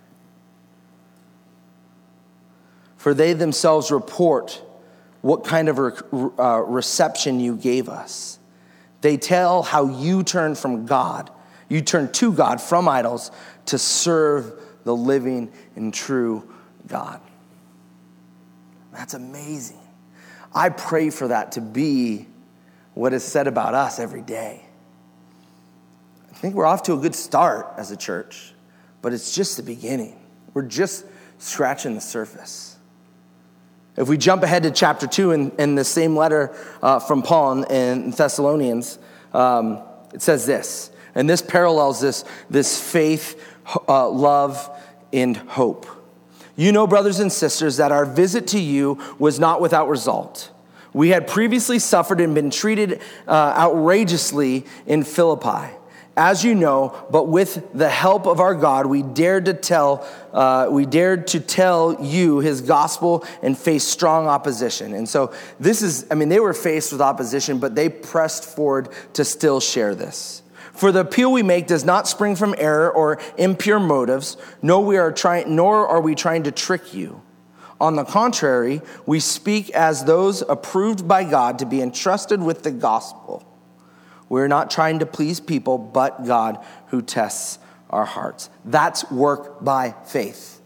For 2.97 3.13
they 3.13 3.33
themselves 3.33 3.91
report 3.91 4.61
what 5.21 5.43
kind 5.43 5.69
of 5.69 5.79
uh, 6.39 6.63
reception 6.63 7.39
you 7.39 7.55
gave 7.55 7.89
us. 7.89 8.39
They 9.01 9.17
tell 9.17 9.63
how 9.63 9.85
you 9.87 10.23
turned 10.23 10.57
from 10.57 10.85
God, 10.85 11.29
you 11.69 11.81
turned 11.81 12.13
to 12.15 12.31
God 12.31 12.61
from 12.61 12.87
idols 12.87 13.31
to 13.67 13.77
serve 13.77 14.53
the 14.83 14.95
living 14.95 15.51
and 15.75 15.93
true 15.93 16.47
God. 16.87 17.21
That's 18.97 19.13
amazing. 19.13 19.79
I 20.53 20.69
pray 20.69 21.11
for 21.11 21.27
that 21.27 21.51
to 21.53 21.61
be 21.61 22.25
what 22.95 23.13
is 23.13 23.23
said 23.23 23.45
about 23.45 23.75
us 23.75 23.99
every 23.99 24.23
day. 24.23 24.65
I 26.31 26.33
think 26.33 26.55
we're 26.55 26.65
off 26.65 26.83
to 26.83 26.93
a 26.93 26.97
good 26.97 27.13
start 27.13 27.67
as 27.77 27.91
a 27.91 27.97
church, 27.97 28.53
but 29.03 29.13
it's 29.13 29.35
just 29.35 29.55
the 29.55 29.61
beginning. 29.61 30.19
We're 30.55 30.63
just 30.63 31.05
scratching 31.37 31.93
the 31.93 32.01
surface. 32.01 32.75
If 33.95 34.09
we 34.09 34.17
jump 34.17 34.41
ahead 34.41 34.63
to 34.63 34.71
chapter 34.71 35.05
2 35.05 35.31
in, 35.31 35.51
in 35.59 35.75
the 35.75 35.83
same 35.83 36.15
letter 36.15 36.55
uh, 36.81 36.99
from 36.99 37.21
Paul 37.21 37.63
in 37.65 38.09
Thessalonians, 38.09 38.97
um, 39.31 39.83
it 40.11 40.23
says 40.23 40.47
this, 40.47 40.89
and 41.13 41.29
this 41.29 41.43
parallels 41.43 42.01
this, 42.01 42.25
this 42.49 42.81
faith, 42.81 43.39
uh, 43.87 44.09
love, 44.09 44.71
and 45.13 45.37
hope. 45.37 45.96
You 46.57 46.71
know, 46.71 46.87
brothers 46.87 47.19
and 47.19 47.31
sisters, 47.31 47.77
that 47.77 47.91
our 47.91 48.05
visit 48.05 48.47
to 48.47 48.59
you 48.59 48.99
was 49.19 49.39
not 49.39 49.61
without 49.61 49.87
result. 49.87 50.51
We 50.91 51.09
had 51.09 51.27
previously 51.27 51.77
suffered 51.77 52.19
and 52.19 52.33
been 52.33 52.49
treated 52.49 52.99
uh, 53.27 53.53
outrageously 53.55 54.65
in 54.87 55.03
Philippi. 55.03 55.75
As 56.17 56.43
you 56.43 56.55
know, 56.55 57.05
but 57.11 57.27
with 57.27 57.63
the 57.75 57.87
help 57.87 58.25
of 58.25 58.39
our 58.39 58.55
God, 58.55 58.87
we 58.87 59.03
dared 59.03 59.45
to 59.45 59.53
tell, 59.53 60.03
uh, 60.33 60.67
we 60.71 60.87
dared 60.87 61.27
to 61.27 61.39
tell 61.39 62.03
you 62.03 62.39
his 62.39 62.61
gospel 62.61 63.23
and 63.43 63.55
face 63.55 63.83
strong 63.83 64.25
opposition. 64.25 64.95
And 64.95 65.07
so 65.07 65.31
this 65.59 65.83
is, 65.83 66.07
I 66.09 66.15
mean, 66.15 66.29
they 66.29 66.39
were 66.39 66.55
faced 66.55 66.91
with 66.91 67.01
opposition, 67.01 67.59
but 67.59 67.75
they 67.75 67.87
pressed 67.87 68.43
forward 68.43 68.89
to 69.13 69.23
still 69.23 69.59
share 69.59 69.93
this. 69.93 70.41
For 70.77 70.91
the 70.91 70.99
appeal 70.99 71.31
we 71.31 71.41
make 71.41 71.65
does 71.65 71.83
not 71.83 72.07
spring 72.07 72.35
from 72.35 72.53
error 72.57 72.91
or 72.91 73.19
impure 73.35 73.79
motives, 73.79 74.37
nor, 74.61 74.85
we 74.85 74.97
are 74.97 75.11
trying, 75.11 75.55
nor 75.55 75.87
are 75.87 75.99
we 75.99 76.13
trying 76.13 76.43
to 76.43 76.51
trick 76.51 76.93
you. 76.93 77.23
On 77.81 77.95
the 77.95 78.03
contrary, 78.03 78.81
we 79.07 79.19
speak 79.19 79.71
as 79.71 80.05
those 80.05 80.43
approved 80.43 81.07
by 81.07 81.23
God 81.23 81.57
to 81.59 81.65
be 81.65 81.81
entrusted 81.81 82.43
with 82.43 82.61
the 82.61 82.69
gospel. 82.69 83.43
We're 84.29 84.47
not 84.47 84.69
trying 84.69 84.99
to 84.99 85.07
please 85.07 85.39
people, 85.39 85.79
but 85.79 86.25
God 86.25 86.63
who 86.87 87.01
tests 87.01 87.57
our 87.89 88.05
hearts. 88.05 88.51
That's 88.63 89.09
work 89.09 89.63
by 89.63 89.95
faith 90.05 90.56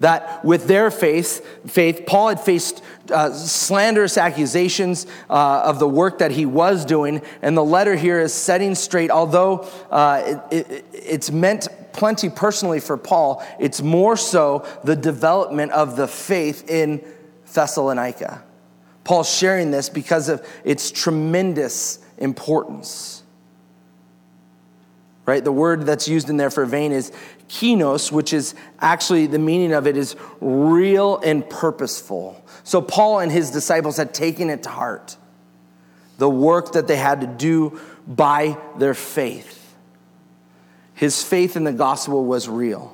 that 0.00 0.44
with 0.44 0.66
their 0.66 0.90
faith, 0.90 1.44
faith 1.70 2.04
Paul 2.06 2.28
had 2.28 2.40
faced 2.40 2.82
uh, 3.12 3.32
slanderous 3.32 4.18
accusations 4.18 5.06
uh, 5.30 5.62
of 5.64 5.78
the 5.78 5.88
work 5.88 6.18
that 6.18 6.32
he 6.32 6.46
was 6.46 6.84
doing, 6.84 7.22
and 7.42 7.56
the 7.56 7.64
letter 7.64 7.94
here 7.94 8.20
is 8.20 8.34
setting 8.34 8.74
straight. 8.74 9.10
Although 9.10 9.68
uh, 9.90 10.40
it, 10.50 10.66
it, 10.66 10.84
it's 10.92 11.30
meant 11.30 11.68
plenty 11.92 12.28
personally 12.28 12.80
for 12.80 12.96
Paul, 12.96 13.44
it's 13.60 13.82
more 13.82 14.16
so 14.16 14.66
the 14.82 14.96
development 14.96 15.72
of 15.72 15.96
the 15.96 16.08
faith 16.08 16.68
in 16.68 17.04
Thessalonica. 17.52 18.42
Paul's 19.04 19.32
sharing 19.32 19.70
this 19.70 19.88
because 19.88 20.28
of 20.28 20.44
its 20.64 20.90
tremendous 20.90 22.00
importance 22.18 23.13
right? 25.26 25.42
The 25.42 25.52
word 25.52 25.86
that's 25.86 26.06
used 26.06 26.28
in 26.28 26.36
there 26.36 26.50
for 26.50 26.66
vain 26.66 26.92
is 26.92 27.12
kenos, 27.48 28.12
which 28.12 28.32
is 28.32 28.54
actually 28.80 29.26
the 29.26 29.38
meaning 29.38 29.72
of 29.72 29.86
it 29.86 29.96
is 29.96 30.16
real 30.40 31.18
and 31.18 31.48
purposeful. 31.48 32.44
So 32.62 32.80
Paul 32.82 33.20
and 33.20 33.32
his 33.32 33.50
disciples 33.50 33.96
had 33.96 34.12
taken 34.14 34.50
it 34.50 34.62
to 34.64 34.68
heart, 34.68 35.16
the 36.18 36.28
work 36.28 36.72
that 36.72 36.86
they 36.86 36.96
had 36.96 37.20
to 37.22 37.26
do 37.26 37.80
by 38.06 38.58
their 38.78 38.94
faith. 38.94 39.74
His 40.94 41.22
faith 41.22 41.56
in 41.56 41.64
the 41.64 41.72
gospel 41.72 42.24
was 42.24 42.48
real. 42.48 42.93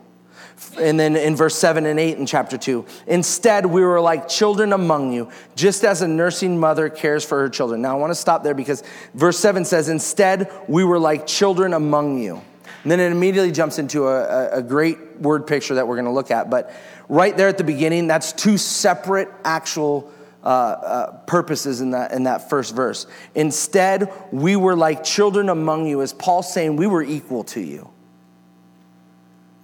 And 0.81 0.99
then 0.99 1.15
in 1.15 1.37
verse 1.37 1.55
7 1.57 1.85
and 1.87 2.01
8 2.01 2.19
in 2.19 2.27
chapter 2.27 2.57
2, 2.57 2.87
instead 3.07 3.67
we 3.67 3.83
were 3.83 4.01
like 4.01 4.29
children 4.29 4.73
among 4.73 5.13
you, 5.13 5.31
just 5.55 5.85
as 5.85 6.03
a 6.03 6.09
nursing 6.09 6.59
mother 6.59 6.89
cares 6.89 7.25
for 7.25 7.39
her 7.41 7.49
children. 7.49 7.83
Now 7.83 7.97
I 7.97 8.01
want 8.01 8.11
to 8.11 8.15
stop 8.15 8.43
there 8.43 8.55
because 8.55 8.83
verse 9.15 9.39
7 9.39 9.65
says, 9.65 9.89
instead 9.89 10.51
we 10.69 10.85
were 10.85 10.99
like 10.99 11.27
children 11.27 11.75
among 11.75 12.19
you. 12.19 12.43
And 12.83 12.91
then 12.91 12.99
it 12.99 13.13
immediately 13.13 13.53
jumps 13.53 13.79
into 13.79 14.09
a, 14.09 14.59
a 14.59 14.63
great 14.63 15.19
word 15.21 15.47
picture 15.47 15.75
that 15.75 15.87
we're 15.87 15.97
going 15.97 16.07
to 16.07 16.13
look 16.13 16.31
at. 16.31 16.49
But 16.49 16.73
right 17.09 17.37
there 17.37 17.49
at 17.49 17.59
the 17.59 17.65
beginning, 17.65 18.07
that's 18.07 18.33
two 18.33 18.57
separate 18.57 19.29
actual 19.45 20.11
uh, 20.43 20.47
uh, 20.47 21.13
purposes 21.27 21.83
in 21.83 21.91
that, 21.91 22.13
in 22.13 22.23
that 22.23 22.49
first 22.49 22.75
verse. 22.75 23.07
Instead, 23.35 24.11
we 24.33 24.57
were 24.57 24.75
like 24.75 25.05
children 25.05 25.51
among 25.51 25.87
you, 25.87 26.01
as 26.01 26.15
Paul's 26.15 26.51
saying, 26.51 26.77
we 26.77 26.87
were 26.87 27.03
equal 27.03 27.45
to 27.45 27.61
you. 27.61 27.91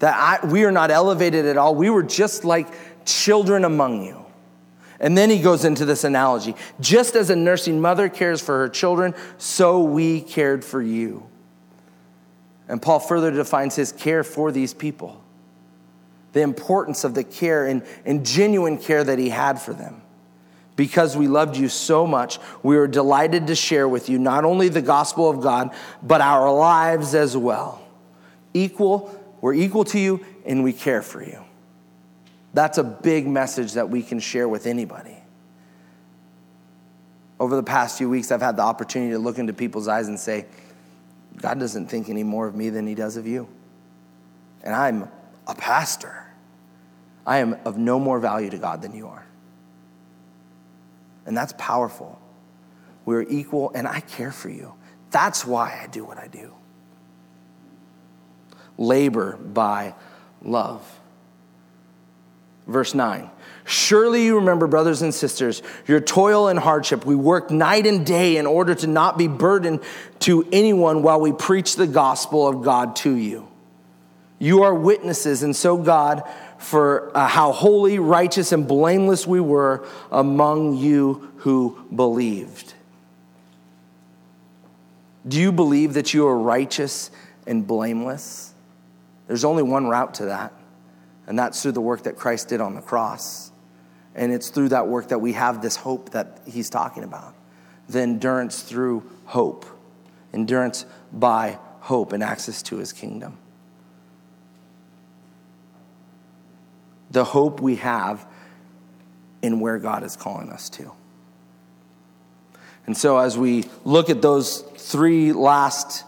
That 0.00 0.42
I, 0.42 0.46
we 0.46 0.64
are 0.64 0.72
not 0.72 0.90
elevated 0.90 1.46
at 1.46 1.56
all. 1.56 1.74
We 1.74 1.90
were 1.90 2.02
just 2.02 2.44
like 2.44 2.68
children 3.04 3.64
among 3.64 4.04
you. 4.04 4.24
And 4.98 5.16
then 5.16 5.30
he 5.30 5.40
goes 5.40 5.64
into 5.64 5.84
this 5.84 6.04
analogy 6.04 6.54
just 6.80 7.16
as 7.16 7.30
a 7.30 7.36
nursing 7.36 7.80
mother 7.80 8.08
cares 8.08 8.40
for 8.40 8.58
her 8.58 8.68
children, 8.68 9.14
so 9.38 9.82
we 9.82 10.20
cared 10.22 10.64
for 10.64 10.80
you. 10.80 11.26
And 12.68 12.80
Paul 12.80 12.98
further 12.98 13.30
defines 13.30 13.76
his 13.76 13.92
care 13.92 14.24
for 14.24 14.50
these 14.50 14.74
people, 14.74 15.22
the 16.32 16.40
importance 16.40 17.04
of 17.04 17.14
the 17.14 17.24
care 17.24 17.66
and, 17.66 17.82
and 18.04 18.24
genuine 18.24 18.78
care 18.78 19.04
that 19.04 19.18
he 19.18 19.28
had 19.28 19.60
for 19.60 19.72
them. 19.72 20.02
Because 20.74 21.16
we 21.16 21.26
loved 21.26 21.56
you 21.56 21.68
so 21.68 22.06
much, 22.06 22.38
we 22.62 22.76
were 22.76 22.88
delighted 22.88 23.46
to 23.46 23.54
share 23.54 23.88
with 23.88 24.08
you 24.08 24.18
not 24.18 24.44
only 24.44 24.68
the 24.68 24.82
gospel 24.82 25.30
of 25.30 25.40
God, 25.40 25.74
but 26.02 26.20
our 26.20 26.52
lives 26.52 27.14
as 27.14 27.36
well. 27.36 27.82
Equal, 28.52 29.14
we're 29.46 29.54
equal 29.54 29.84
to 29.84 29.96
you 29.96 30.26
and 30.44 30.64
we 30.64 30.72
care 30.72 31.02
for 31.02 31.22
you. 31.22 31.38
That's 32.52 32.78
a 32.78 32.82
big 32.82 33.28
message 33.28 33.74
that 33.74 33.88
we 33.88 34.02
can 34.02 34.18
share 34.18 34.48
with 34.48 34.66
anybody. 34.66 35.16
Over 37.38 37.54
the 37.54 37.62
past 37.62 37.96
few 37.96 38.10
weeks, 38.10 38.32
I've 38.32 38.42
had 38.42 38.56
the 38.56 38.64
opportunity 38.64 39.12
to 39.12 39.20
look 39.20 39.38
into 39.38 39.52
people's 39.52 39.86
eyes 39.86 40.08
and 40.08 40.18
say, 40.18 40.46
God 41.36 41.60
doesn't 41.60 41.86
think 41.86 42.08
any 42.08 42.24
more 42.24 42.48
of 42.48 42.56
me 42.56 42.70
than 42.70 42.88
he 42.88 42.96
does 42.96 43.16
of 43.16 43.28
you. 43.28 43.46
And 44.64 44.74
I'm 44.74 45.08
a 45.46 45.54
pastor. 45.54 46.26
I 47.24 47.38
am 47.38 47.56
of 47.64 47.78
no 47.78 48.00
more 48.00 48.18
value 48.18 48.50
to 48.50 48.58
God 48.58 48.82
than 48.82 48.96
you 48.96 49.06
are. 49.06 49.26
And 51.24 51.36
that's 51.36 51.54
powerful. 51.56 52.20
We're 53.04 53.22
equal, 53.22 53.70
and 53.76 53.86
I 53.86 54.00
care 54.00 54.32
for 54.32 54.48
you. 54.48 54.74
That's 55.12 55.46
why 55.46 55.80
I 55.80 55.86
do 55.86 56.04
what 56.04 56.18
I 56.18 56.26
do. 56.26 56.52
Labor 58.78 59.36
by 59.36 59.94
love. 60.42 60.82
Verse 62.66 62.94
9. 62.94 63.30
Surely 63.64 64.24
you 64.24 64.36
remember, 64.36 64.68
brothers 64.68 65.02
and 65.02 65.12
sisters, 65.12 65.60
your 65.86 66.00
toil 66.00 66.46
and 66.48 66.58
hardship. 66.58 67.04
We 67.04 67.16
work 67.16 67.50
night 67.50 67.86
and 67.86 68.06
day 68.06 68.36
in 68.36 68.46
order 68.46 68.76
to 68.76 68.86
not 68.86 69.18
be 69.18 69.26
burdened 69.26 69.80
to 70.20 70.46
anyone 70.52 71.02
while 71.02 71.20
we 71.20 71.32
preach 71.32 71.74
the 71.74 71.88
gospel 71.88 72.46
of 72.46 72.62
God 72.62 72.94
to 72.96 73.14
you. 73.14 73.48
You 74.38 74.62
are 74.62 74.74
witnesses, 74.74 75.42
and 75.42 75.56
so 75.56 75.78
God, 75.78 76.22
for 76.58 77.10
uh, 77.16 77.26
how 77.26 77.52
holy, 77.52 77.98
righteous, 77.98 78.52
and 78.52 78.68
blameless 78.68 79.26
we 79.26 79.40
were 79.40 79.86
among 80.12 80.76
you 80.76 81.32
who 81.38 81.76
believed. 81.94 82.74
Do 85.26 85.40
you 85.40 85.50
believe 85.50 85.94
that 85.94 86.14
you 86.14 86.26
are 86.28 86.38
righteous 86.38 87.10
and 87.46 87.66
blameless? 87.66 88.52
There's 89.26 89.44
only 89.44 89.62
one 89.62 89.88
route 89.88 90.14
to 90.14 90.26
that, 90.26 90.52
and 91.26 91.38
that's 91.38 91.62
through 91.62 91.72
the 91.72 91.80
work 91.80 92.04
that 92.04 92.16
Christ 92.16 92.48
did 92.48 92.60
on 92.60 92.74
the 92.74 92.80
cross. 92.80 93.50
And 94.14 94.32
it's 94.32 94.48
through 94.48 94.70
that 94.70 94.86
work 94.86 95.08
that 95.08 95.18
we 95.18 95.34
have 95.34 95.60
this 95.60 95.76
hope 95.76 96.10
that 96.10 96.40
he's 96.46 96.70
talking 96.70 97.04
about 97.04 97.34
the 97.88 98.00
endurance 98.00 98.62
through 98.62 99.08
hope, 99.26 99.64
endurance 100.32 100.86
by 101.12 101.58
hope, 101.80 102.12
and 102.12 102.22
access 102.22 102.62
to 102.62 102.78
his 102.78 102.92
kingdom. 102.92 103.38
The 107.12 107.22
hope 107.22 107.60
we 107.60 107.76
have 107.76 108.26
in 109.40 109.60
where 109.60 109.78
God 109.78 110.02
is 110.02 110.16
calling 110.16 110.50
us 110.50 110.68
to. 110.70 110.90
And 112.86 112.96
so, 112.96 113.18
as 113.18 113.38
we 113.38 113.64
look 113.84 114.10
at 114.10 114.22
those 114.22 114.62
three 114.62 115.32
last 115.32 116.04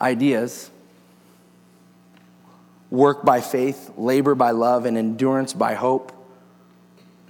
ideas 0.00 0.70
work 2.92 3.24
by 3.24 3.40
faith, 3.40 3.90
labor 3.96 4.36
by 4.36 4.52
love, 4.52 4.84
and 4.84 4.96
endurance 4.96 5.52
by 5.52 5.74
hope 5.74 6.12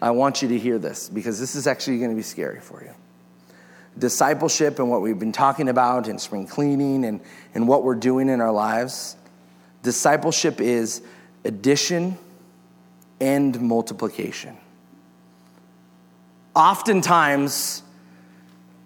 I 0.02 0.10
want 0.10 0.42
you 0.42 0.48
to 0.48 0.58
hear 0.58 0.78
this 0.78 1.08
because 1.08 1.38
this 1.38 1.54
is 1.54 1.68
actually 1.68 1.98
going 1.98 2.10
to 2.10 2.16
be 2.16 2.22
scary 2.22 2.58
for 2.58 2.82
you. 2.82 2.90
Discipleship 3.96 4.80
and 4.80 4.90
what 4.90 5.00
we've 5.00 5.18
been 5.18 5.30
talking 5.30 5.68
about 5.68 6.08
in 6.08 6.18
spring 6.18 6.48
cleaning 6.48 7.04
and, 7.04 7.20
and 7.54 7.68
what 7.68 7.84
we're 7.84 7.94
doing 7.94 8.28
in 8.28 8.40
our 8.40 8.50
lives, 8.50 9.16
discipleship 9.84 10.60
is 10.60 11.02
addition 11.44 12.18
and 13.20 13.60
multiplication. 13.60 14.56
Oftentimes, 16.56 17.84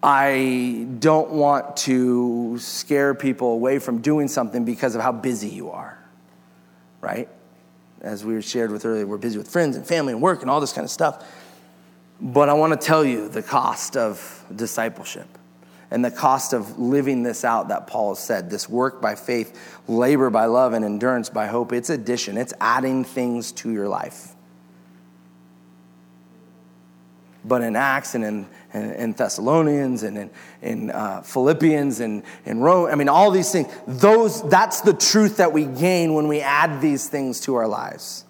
I 0.02 0.86
don't 0.98 1.30
want 1.30 1.78
to 1.78 2.58
scare 2.58 3.14
people 3.14 3.52
away 3.52 3.78
from 3.78 4.02
doing 4.02 4.28
something 4.28 4.66
because 4.66 4.94
of 4.94 5.00
how 5.00 5.12
busy 5.12 5.48
you 5.48 5.70
are, 5.70 5.95
right? 7.00 7.28
as 8.06 8.24
we 8.24 8.40
shared 8.40 8.70
with 8.70 8.84
earlier, 8.84 9.06
we're 9.06 9.18
busy 9.18 9.36
with 9.36 9.48
friends 9.48 9.76
and 9.76 9.84
family 9.84 10.12
and 10.12 10.22
work 10.22 10.42
and 10.42 10.50
all 10.50 10.60
this 10.60 10.72
kind 10.72 10.84
of 10.84 10.90
stuff. 10.90 11.26
But 12.20 12.48
I 12.48 12.54
want 12.54 12.78
to 12.78 12.86
tell 12.86 13.04
you 13.04 13.28
the 13.28 13.42
cost 13.42 13.96
of 13.96 14.44
discipleship 14.54 15.26
and 15.90 16.04
the 16.04 16.10
cost 16.10 16.52
of 16.52 16.78
living 16.78 17.24
this 17.24 17.44
out 17.44 17.68
that 17.68 17.88
Paul 17.88 18.10
has 18.10 18.20
said 18.20 18.48
this 18.48 18.68
work 18.68 19.02
by 19.02 19.16
faith, 19.16 19.58
labor 19.88 20.30
by 20.30 20.46
love, 20.46 20.72
and 20.72 20.84
endurance 20.84 21.28
by 21.28 21.46
hope. 21.46 21.72
It's 21.72 21.90
addition, 21.90 22.38
it's 22.38 22.54
adding 22.60 23.04
things 23.04 23.52
to 23.52 23.72
your 23.72 23.88
life. 23.88 24.35
But 27.46 27.62
in 27.62 27.76
Acts 27.76 28.14
and 28.14 28.24
in, 28.24 28.46
in, 28.74 28.92
in 28.92 29.12
Thessalonians 29.12 30.02
and 30.02 30.18
in, 30.18 30.30
in 30.62 30.90
uh, 30.90 31.22
Philippians 31.22 32.00
and 32.00 32.24
in 32.44 32.58
Rome, 32.60 32.90
I 32.90 32.96
mean, 32.96 33.08
all 33.08 33.30
these 33.30 33.52
things, 33.52 33.72
those, 33.86 34.42
that's 34.48 34.80
the 34.80 34.92
truth 34.92 35.36
that 35.36 35.52
we 35.52 35.64
gain 35.64 36.14
when 36.14 36.26
we 36.26 36.40
add 36.40 36.80
these 36.80 37.08
things 37.08 37.40
to 37.42 37.54
our 37.54 37.68
lives. 37.68 38.24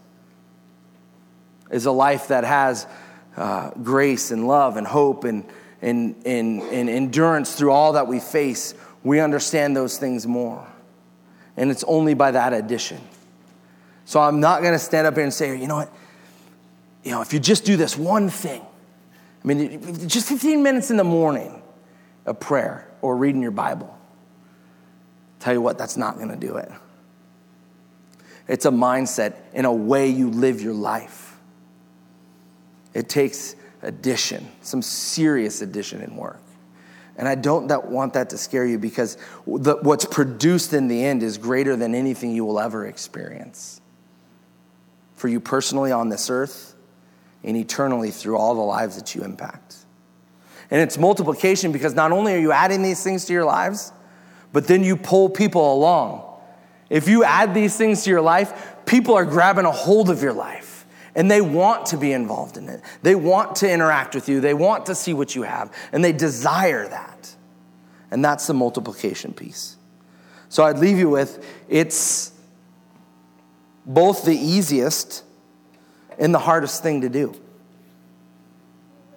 Is 1.70 1.86
a 1.86 1.92
life 1.92 2.28
that 2.28 2.44
has 2.44 2.86
uh, 3.36 3.70
grace 3.82 4.30
and 4.30 4.46
love 4.46 4.76
and 4.76 4.86
hope 4.86 5.24
and, 5.24 5.44
and, 5.82 6.14
and, 6.24 6.62
and 6.62 6.88
endurance 6.88 7.54
through 7.54 7.72
all 7.72 7.94
that 7.94 8.06
we 8.06 8.20
face. 8.20 8.74
We 9.02 9.20
understand 9.20 9.76
those 9.76 9.98
things 9.98 10.26
more. 10.26 10.66
And 11.56 11.70
it's 11.70 11.84
only 11.84 12.14
by 12.14 12.32
that 12.32 12.52
addition. 12.52 13.00
So 14.04 14.20
I'm 14.20 14.40
not 14.40 14.60
going 14.60 14.74
to 14.74 14.78
stand 14.78 15.06
up 15.06 15.14
here 15.14 15.24
and 15.24 15.34
say, 15.34 15.58
you 15.58 15.66
know 15.66 15.76
what? 15.76 15.92
You 17.02 17.12
know, 17.12 17.22
if 17.22 17.32
you 17.32 17.40
just 17.40 17.64
do 17.64 17.76
this 17.76 17.96
one 17.96 18.28
thing, 18.28 18.62
I 19.46 19.54
mean, 19.54 20.08
just 20.08 20.28
15 20.28 20.62
minutes 20.62 20.90
in 20.90 20.96
the 20.96 21.04
morning 21.04 21.62
of 22.24 22.40
prayer 22.40 22.88
or 23.00 23.16
reading 23.16 23.42
your 23.42 23.52
Bible. 23.52 23.96
Tell 25.38 25.52
you 25.52 25.60
what, 25.60 25.78
that's 25.78 25.96
not 25.96 26.16
going 26.16 26.30
to 26.30 26.36
do 26.36 26.56
it. 26.56 26.70
It's 28.48 28.64
a 28.64 28.70
mindset 28.70 29.36
in 29.52 29.64
a 29.64 29.72
way 29.72 30.08
you 30.08 30.30
live 30.30 30.60
your 30.60 30.74
life. 30.74 31.38
It 32.92 33.08
takes 33.08 33.54
addition, 33.82 34.48
some 34.62 34.82
serious 34.82 35.62
addition 35.62 36.00
in 36.00 36.16
work. 36.16 36.40
And 37.16 37.28
I 37.28 37.34
don't 37.34 37.68
that, 37.68 37.88
want 37.88 38.14
that 38.14 38.30
to 38.30 38.38
scare 38.38 38.66
you 38.66 38.78
because 38.78 39.16
the, 39.46 39.78
what's 39.80 40.04
produced 40.04 40.72
in 40.72 40.88
the 40.88 41.04
end 41.04 41.22
is 41.22 41.38
greater 41.38 41.76
than 41.76 41.94
anything 41.94 42.32
you 42.32 42.44
will 42.44 42.58
ever 42.58 42.86
experience. 42.86 43.80
For 45.14 45.28
you 45.28 45.40
personally 45.40 45.92
on 45.92 46.08
this 46.08 46.28
earth, 46.28 46.75
and 47.46 47.56
eternally 47.56 48.10
through 48.10 48.36
all 48.36 48.54
the 48.54 48.60
lives 48.60 48.96
that 48.96 49.14
you 49.14 49.22
impact. 49.22 49.76
And 50.70 50.80
it's 50.82 50.98
multiplication 50.98 51.72
because 51.72 51.94
not 51.94 52.12
only 52.12 52.34
are 52.34 52.38
you 52.38 52.52
adding 52.52 52.82
these 52.82 53.02
things 53.02 53.24
to 53.26 53.32
your 53.32 53.44
lives, 53.44 53.92
but 54.52 54.66
then 54.66 54.82
you 54.82 54.96
pull 54.96 55.30
people 55.30 55.72
along. 55.72 56.24
If 56.90 57.08
you 57.08 57.24
add 57.24 57.54
these 57.54 57.76
things 57.76 58.02
to 58.04 58.10
your 58.10 58.20
life, 58.20 58.74
people 58.84 59.14
are 59.14 59.24
grabbing 59.24 59.64
a 59.64 59.70
hold 59.70 60.10
of 60.10 60.22
your 60.22 60.32
life 60.32 60.86
and 61.14 61.30
they 61.30 61.40
want 61.40 61.86
to 61.86 61.96
be 61.96 62.12
involved 62.12 62.56
in 62.56 62.68
it. 62.68 62.82
They 63.02 63.14
want 63.14 63.56
to 63.56 63.70
interact 63.70 64.14
with 64.14 64.28
you, 64.28 64.40
they 64.40 64.54
want 64.54 64.86
to 64.86 64.94
see 64.94 65.14
what 65.14 65.34
you 65.34 65.42
have, 65.42 65.72
and 65.92 66.04
they 66.04 66.12
desire 66.12 66.86
that. 66.88 67.34
And 68.10 68.24
that's 68.24 68.46
the 68.46 68.54
multiplication 68.54 69.32
piece. 69.32 69.76
So 70.48 70.64
I'd 70.64 70.78
leave 70.78 70.98
you 70.98 71.08
with 71.08 71.44
it's 71.68 72.32
both 73.84 74.24
the 74.24 74.36
easiest 74.36 75.24
and 76.18 76.34
the 76.34 76.38
hardest 76.38 76.82
thing 76.82 77.02
to 77.02 77.08
do 77.08 77.34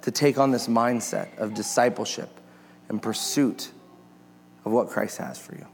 to 0.01 0.11
take 0.11 0.37
on 0.37 0.51
this 0.51 0.67
mindset 0.67 1.37
of 1.37 1.53
discipleship 1.53 2.29
and 2.87 3.01
pursuit 3.01 3.71
of 4.65 4.71
what 4.71 4.89
Christ 4.89 5.17
has 5.17 5.37
for 5.37 5.55
you. 5.55 5.65